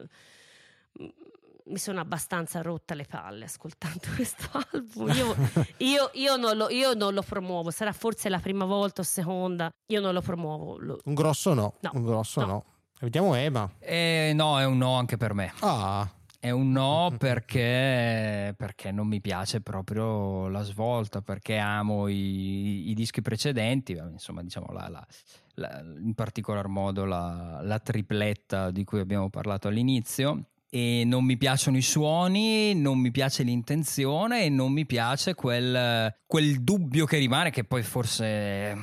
[1.69, 5.12] mi sono abbastanza rotta le palle ascoltando questo album.
[5.14, 5.37] Io,
[5.79, 9.73] io, io, non lo, io, non lo, promuovo, sarà forse la prima volta o seconda,
[9.87, 10.79] io non lo promuovo.
[10.79, 10.99] Lo...
[11.05, 12.47] Un grosso no, no un grosso no.
[12.47, 12.64] no.
[13.01, 13.71] Vediamo Ema.
[13.79, 15.53] Eh, no, è un no anche per me.
[15.61, 16.09] Ah.
[16.41, 22.95] È un no perché, perché, non mi piace proprio la svolta, perché amo i, i
[22.95, 25.07] dischi precedenti, insomma diciamo la, la,
[25.55, 31.77] la, in particolar modo la tripletta di cui abbiamo parlato all'inizio e non mi piacciono
[31.77, 37.51] i suoni, non mi piace l'intenzione e non mi piace quel, quel dubbio che rimane,
[37.51, 38.77] che poi forse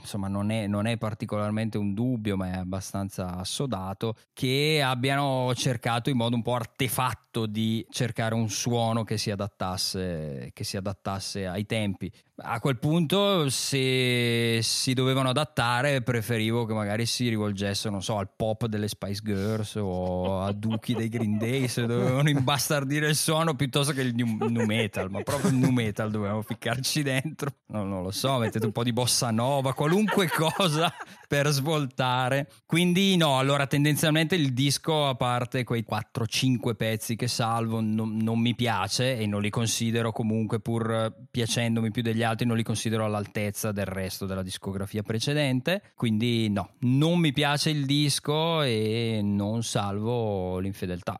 [0.00, 6.08] insomma non è, non è, particolarmente un dubbio, ma è abbastanza assodato, che abbiano cercato
[6.08, 11.46] in modo un po' artefatto di cercare un suono che si adattasse, che si adattasse
[11.46, 12.12] ai tempi.
[12.40, 18.30] A quel punto, se si dovevano adattare, preferivo che magari si rivolgessero, non so, al
[18.34, 23.56] pop delle Spice Girls o a Duki dei Green Day, se dovevano imbastardire il suono
[23.56, 27.54] piuttosto che il new, new metal, ma proprio il new metal dovevamo ficcarci dentro.
[27.66, 30.94] No, non lo so, mettete un po' di bossa nova, qualunque cosa
[31.26, 32.48] per svoltare.
[32.64, 38.38] Quindi no, allora tendenzialmente il disco, a parte quei 4-5 pezzi che salvo, non, non
[38.38, 42.62] mi piace e non li considero comunque, pur piacendomi più degli altri altri non li
[42.62, 49.20] considero all'altezza del resto della discografia precedente, quindi no, non mi piace il disco e
[49.22, 51.18] non salvo l'infedeltà,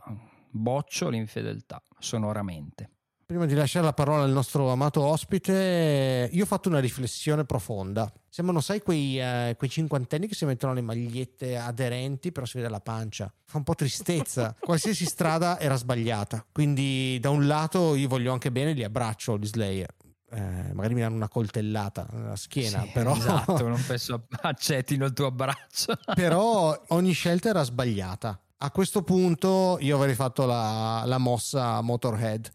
[0.51, 2.91] boccio l'infedeltà sonoramente.
[3.29, 8.11] Prima di lasciare la parola al nostro amato ospite, io ho fatto una riflessione profonda.
[8.27, 12.71] Sembrano, sai, quei, eh, quei, cinquantenni che si mettono le magliette aderenti, però si vede
[12.71, 13.31] la pancia.
[13.45, 14.57] Fa un po' tristezza.
[14.59, 16.47] Qualsiasi strada era sbagliata.
[16.51, 19.95] Quindi, da un lato, io voglio anche bene, li abbraccio, gli Slayer
[20.31, 23.15] eh, magari mi danno una coltellata nella schiena, sì, però...
[23.15, 25.95] Esatto, non penso accettino il tuo abbraccio.
[26.15, 28.39] però ogni scelta era sbagliata.
[28.59, 32.51] A questo punto io avrei fatto la, la mossa Motorhead.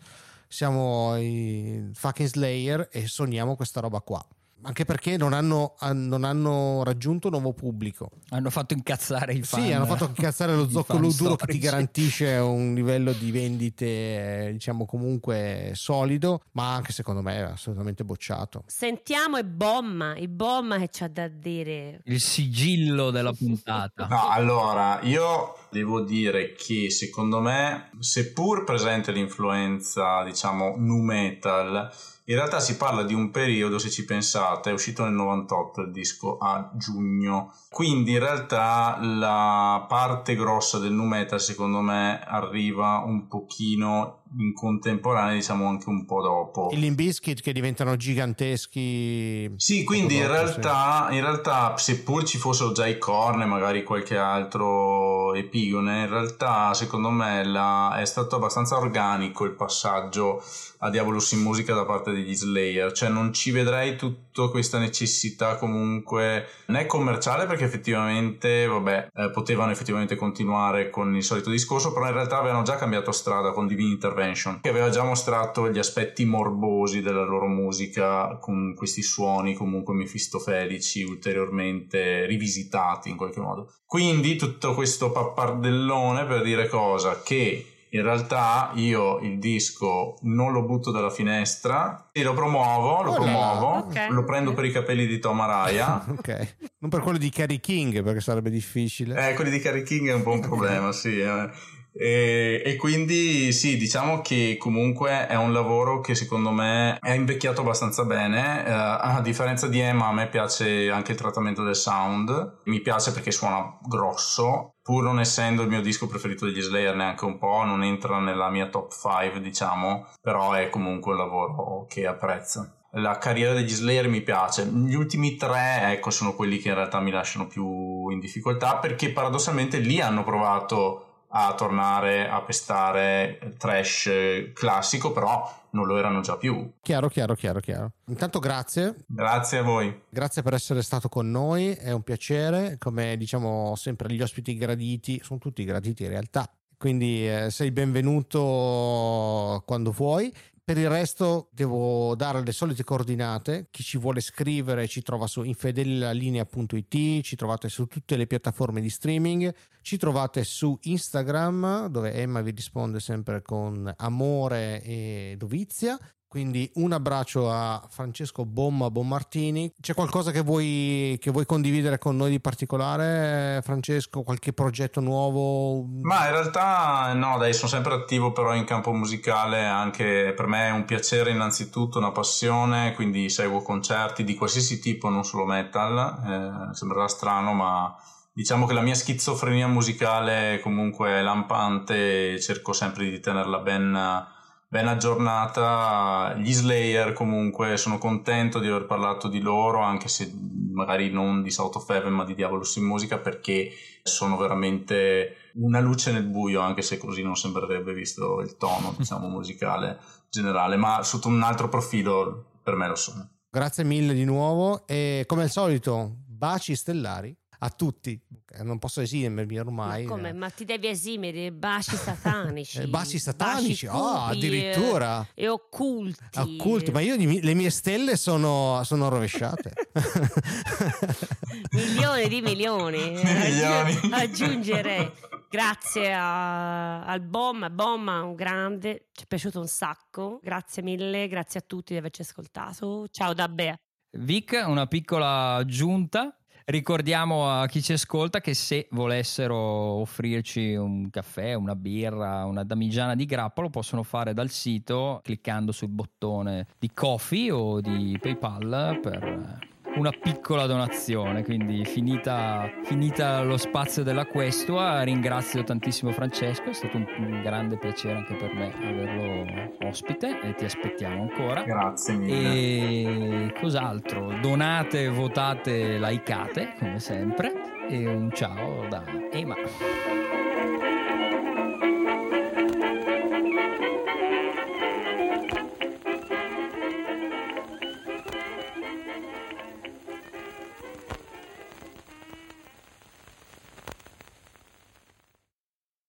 [0.48, 4.24] Siamo i fucking Slayer e sogniamo questa roba qua
[4.64, 8.10] anche perché non hanno, non hanno, raggiunto nuovo pubblico.
[8.30, 9.64] Hanno fatto incazzare i fan.
[9.64, 14.86] Sì, hanno fatto incazzare lo zoccolo duro che ti garantisce un livello di vendite, diciamo
[14.86, 18.64] comunque solido, ma anche secondo me è assolutamente bocciato.
[18.66, 22.02] Sentiamo e bomma, i bomma che c'ha da dire.
[22.06, 24.08] Il sigillo della puntata.
[24.08, 31.92] no, allora, io devo dire che secondo me, seppur presente l'influenza, diciamo, nu metal,
[32.26, 35.92] in realtà si parla di un periodo, se ci pensate, è uscito nel 98 il
[35.92, 43.04] disco a giugno, quindi in realtà la parte grossa del nu metal secondo me arriva
[43.06, 46.70] un pochino in contemporanea, diciamo anche un po' dopo.
[46.72, 49.52] I Limbiskit che diventano giganteschi.
[49.58, 54.18] Sì, quindi in, realtà, in realtà, seppur ci fossero già i corn e magari qualche
[54.18, 60.44] altro epigone, in realtà secondo me la, è stato abbastanza organico il passaggio
[60.80, 65.56] a Diabolus in musica da parte degli Slayer, cioè non ci vedrei tutta questa necessità
[65.56, 72.08] comunque né commerciale perché effettivamente, vabbè, eh, potevano effettivamente continuare con il solito discorso, però
[72.08, 76.26] in realtà avevano già cambiato strada con Divine Intervention, che aveva già mostrato gli aspetti
[76.26, 83.74] morbosi della loro musica con questi suoni comunque mefistofelici ulteriormente rivisitati in qualche modo.
[83.86, 87.22] Quindi tutto questo pappardellone per dire cosa?
[87.22, 93.12] Che in realtà io il disco non lo butto dalla finestra e lo promuovo, lo
[93.12, 94.10] oh promuovo, okay.
[94.10, 96.04] lo prendo per i capelli di Tom Araya.
[96.10, 99.30] ok, non per quello di Carrie King perché sarebbe difficile.
[99.30, 101.20] Eh, quelli di Carrie King è un po' un problema, sì.
[101.20, 101.50] Eh.
[101.96, 107.62] E, e, quindi sì, diciamo che comunque è un lavoro che secondo me è invecchiato
[107.62, 108.64] abbastanza bene.
[108.66, 112.62] Uh, a differenza di Emma, a me piace anche il trattamento del sound.
[112.66, 117.26] Mi piace perché suona grosso, pur non essendo il mio disco preferito degli Slayer neanche
[117.26, 122.08] un po', non entra nella mia top 5, diciamo, però è comunque un lavoro che
[122.08, 124.66] apprezzo la carriera degli Slayer mi piace.
[124.66, 129.12] Gli ultimi tre, ecco, sono quelli che in realtà mi lasciano più in difficoltà perché
[129.12, 136.38] paradossalmente lì hanno provato a tornare a pestare trash classico, però non lo erano già
[136.38, 136.74] più.
[136.82, 137.92] Chiaro, chiaro, chiaro, chiaro.
[138.06, 138.96] Intanto grazie.
[139.08, 140.02] Grazie a voi.
[140.10, 142.78] Grazie per essere stato con noi, è un piacere.
[142.78, 146.48] Come diciamo sempre gli ospiti graditi, sono tutti graditi in realtà.
[146.78, 150.32] Quindi eh, sei benvenuto quando vuoi.
[150.66, 153.68] Per il resto devo dare le solite coordinate.
[153.70, 158.90] Chi ci vuole scrivere ci trova su infedelalinea.it, ci trovate su tutte le piattaforme di
[158.90, 166.00] streaming, ci trovate su Instagram dove Emma vi risponde sempre con amore e dovizia
[166.34, 169.72] quindi un abbraccio a Francesco Bomma Bommartini.
[169.80, 174.24] C'è qualcosa che vuoi, che vuoi, condividere con noi di particolare, Francesco?
[174.24, 175.86] Qualche progetto nuovo?
[176.02, 180.70] Ma in realtà no, dai, sono sempre attivo però in campo musicale, anche per me
[180.70, 186.72] è un piacere innanzitutto, una passione, quindi seguo concerti di qualsiasi tipo, non solo metal.
[186.72, 187.96] Eh, sembrerà strano, ma
[188.34, 194.32] diciamo che la mia schizofrenia musicale comunque è lampante, cerco sempre di tenerla ben,
[194.74, 196.34] ben aggiornata.
[196.36, 200.34] Gli Slayer comunque sono contento di aver parlato di loro, anche se
[200.72, 203.70] magari non di South of Heaven ma di Diabolus in musica perché
[204.02, 209.28] sono veramente una luce nel buio, anche se così non sembrerebbe visto il tono diciamo,
[209.28, 210.00] musicale
[210.32, 213.30] generale, ma sotto un altro profilo per me lo sono.
[213.52, 218.20] Grazie mille di nuovo e come al solito baci stellari a tutti.
[218.62, 220.04] Non posso esimermi ormai.
[220.04, 220.34] Ma come?
[220.34, 222.72] Ma ti devi esimere baci satanici.
[222.84, 225.26] Eh, baci satanici, baci oh, addirittura.
[225.34, 226.40] E, e occulti.
[226.40, 229.72] Occulti, ma io le mie stelle sono, sono rovesciate.
[231.72, 233.12] milioni di milioni.
[233.24, 234.00] milioni.
[234.12, 235.12] Aggiungerei.
[235.50, 240.40] Grazie a, al Bom, Bom un grande, ci è piaciuto un sacco.
[240.42, 243.08] Grazie mille, grazie a tutti di averci ascoltato.
[243.12, 243.78] Ciao da Bea.
[244.16, 246.36] Vic, una piccola aggiunta
[246.66, 253.16] Ricordiamo a chi ci ascolta che se volessero offrirci un caffè, una birra, una damigiana
[253.16, 259.00] di grappa lo possono fare dal sito cliccando sul bottone di Coffee o di PayPal
[259.02, 261.44] per una piccola donazione.
[261.44, 267.78] Quindi finita, finita lo spazio della questua, ringrazio tantissimo Francesco, è stato un, un, grande
[267.78, 271.64] piacere anche per me averlo ospite e ti aspettiamo ancora.
[271.64, 273.46] Grazie mille.
[273.46, 274.34] E cos'altro?
[274.42, 277.52] Donate, votate, likeate come sempre
[277.90, 279.56] e un ciao da Ema.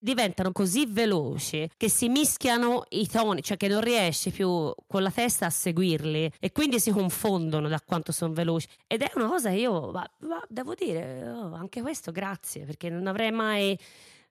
[0.05, 5.11] Diventano così veloci che si mischiano i toni, cioè che non riesci più con la
[5.11, 8.69] testa a seguirli e quindi si confondono da quanto sono veloci.
[8.87, 12.91] Ed è una cosa che io, ma, ma devo dire, oh, anche questo grazie, perché
[12.91, 13.79] non avrei mai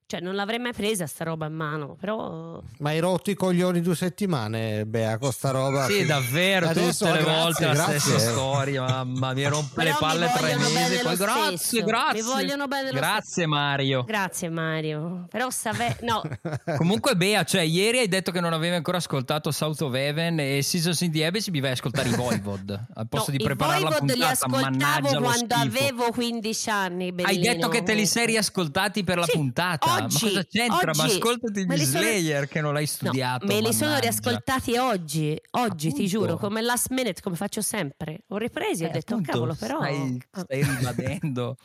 [0.05, 2.61] cioè, non l'avrei mai presa sta roba in mano, però...
[2.80, 5.85] Ma hai rotto i coglioni due settimane, Bea, con sta roba?
[5.85, 7.93] Sì, davvero, Adesso, tutte le grazie, volte grazie.
[7.93, 10.99] la stessa storia, mamma mi rompe le palle tre mesi.
[11.01, 11.84] Poi, grazie, stesso.
[11.85, 12.21] grazie.
[12.21, 14.03] Mi vogliono bene Grazie Mario.
[14.03, 15.25] Grazie Mario.
[15.30, 15.97] Però save...
[16.01, 16.21] no.
[16.77, 20.61] Comunque Bea, cioè, ieri hai detto che non avevi ancora ascoltato South of Heaven e
[20.61, 22.88] Seasons in the Abyss mi vai a ascoltare i Voivod.
[22.93, 27.27] Al posto no, di preparare la puntata, li ascoltavo quando avevo 15 anni, bellino.
[27.27, 29.92] Hai detto che te li sei riascoltati per la sì, puntata.
[30.01, 30.89] Ma cosa c'entra?
[30.91, 32.45] Oggi, ma ascoltati gli Slayer sono...
[32.47, 33.45] che non l'hai studiato.
[33.45, 33.85] No, me li mannaggia.
[33.85, 36.03] sono riascoltati oggi, oggi appunto.
[36.03, 38.23] ti giuro, come last minute, come faccio sempre.
[38.27, 39.77] Ho ripreso e eh, ho detto, oh, cavolo, però.
[39.79, 41.57] Stai, stai ribadendo.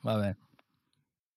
[0.00, 0.36] Vabbè.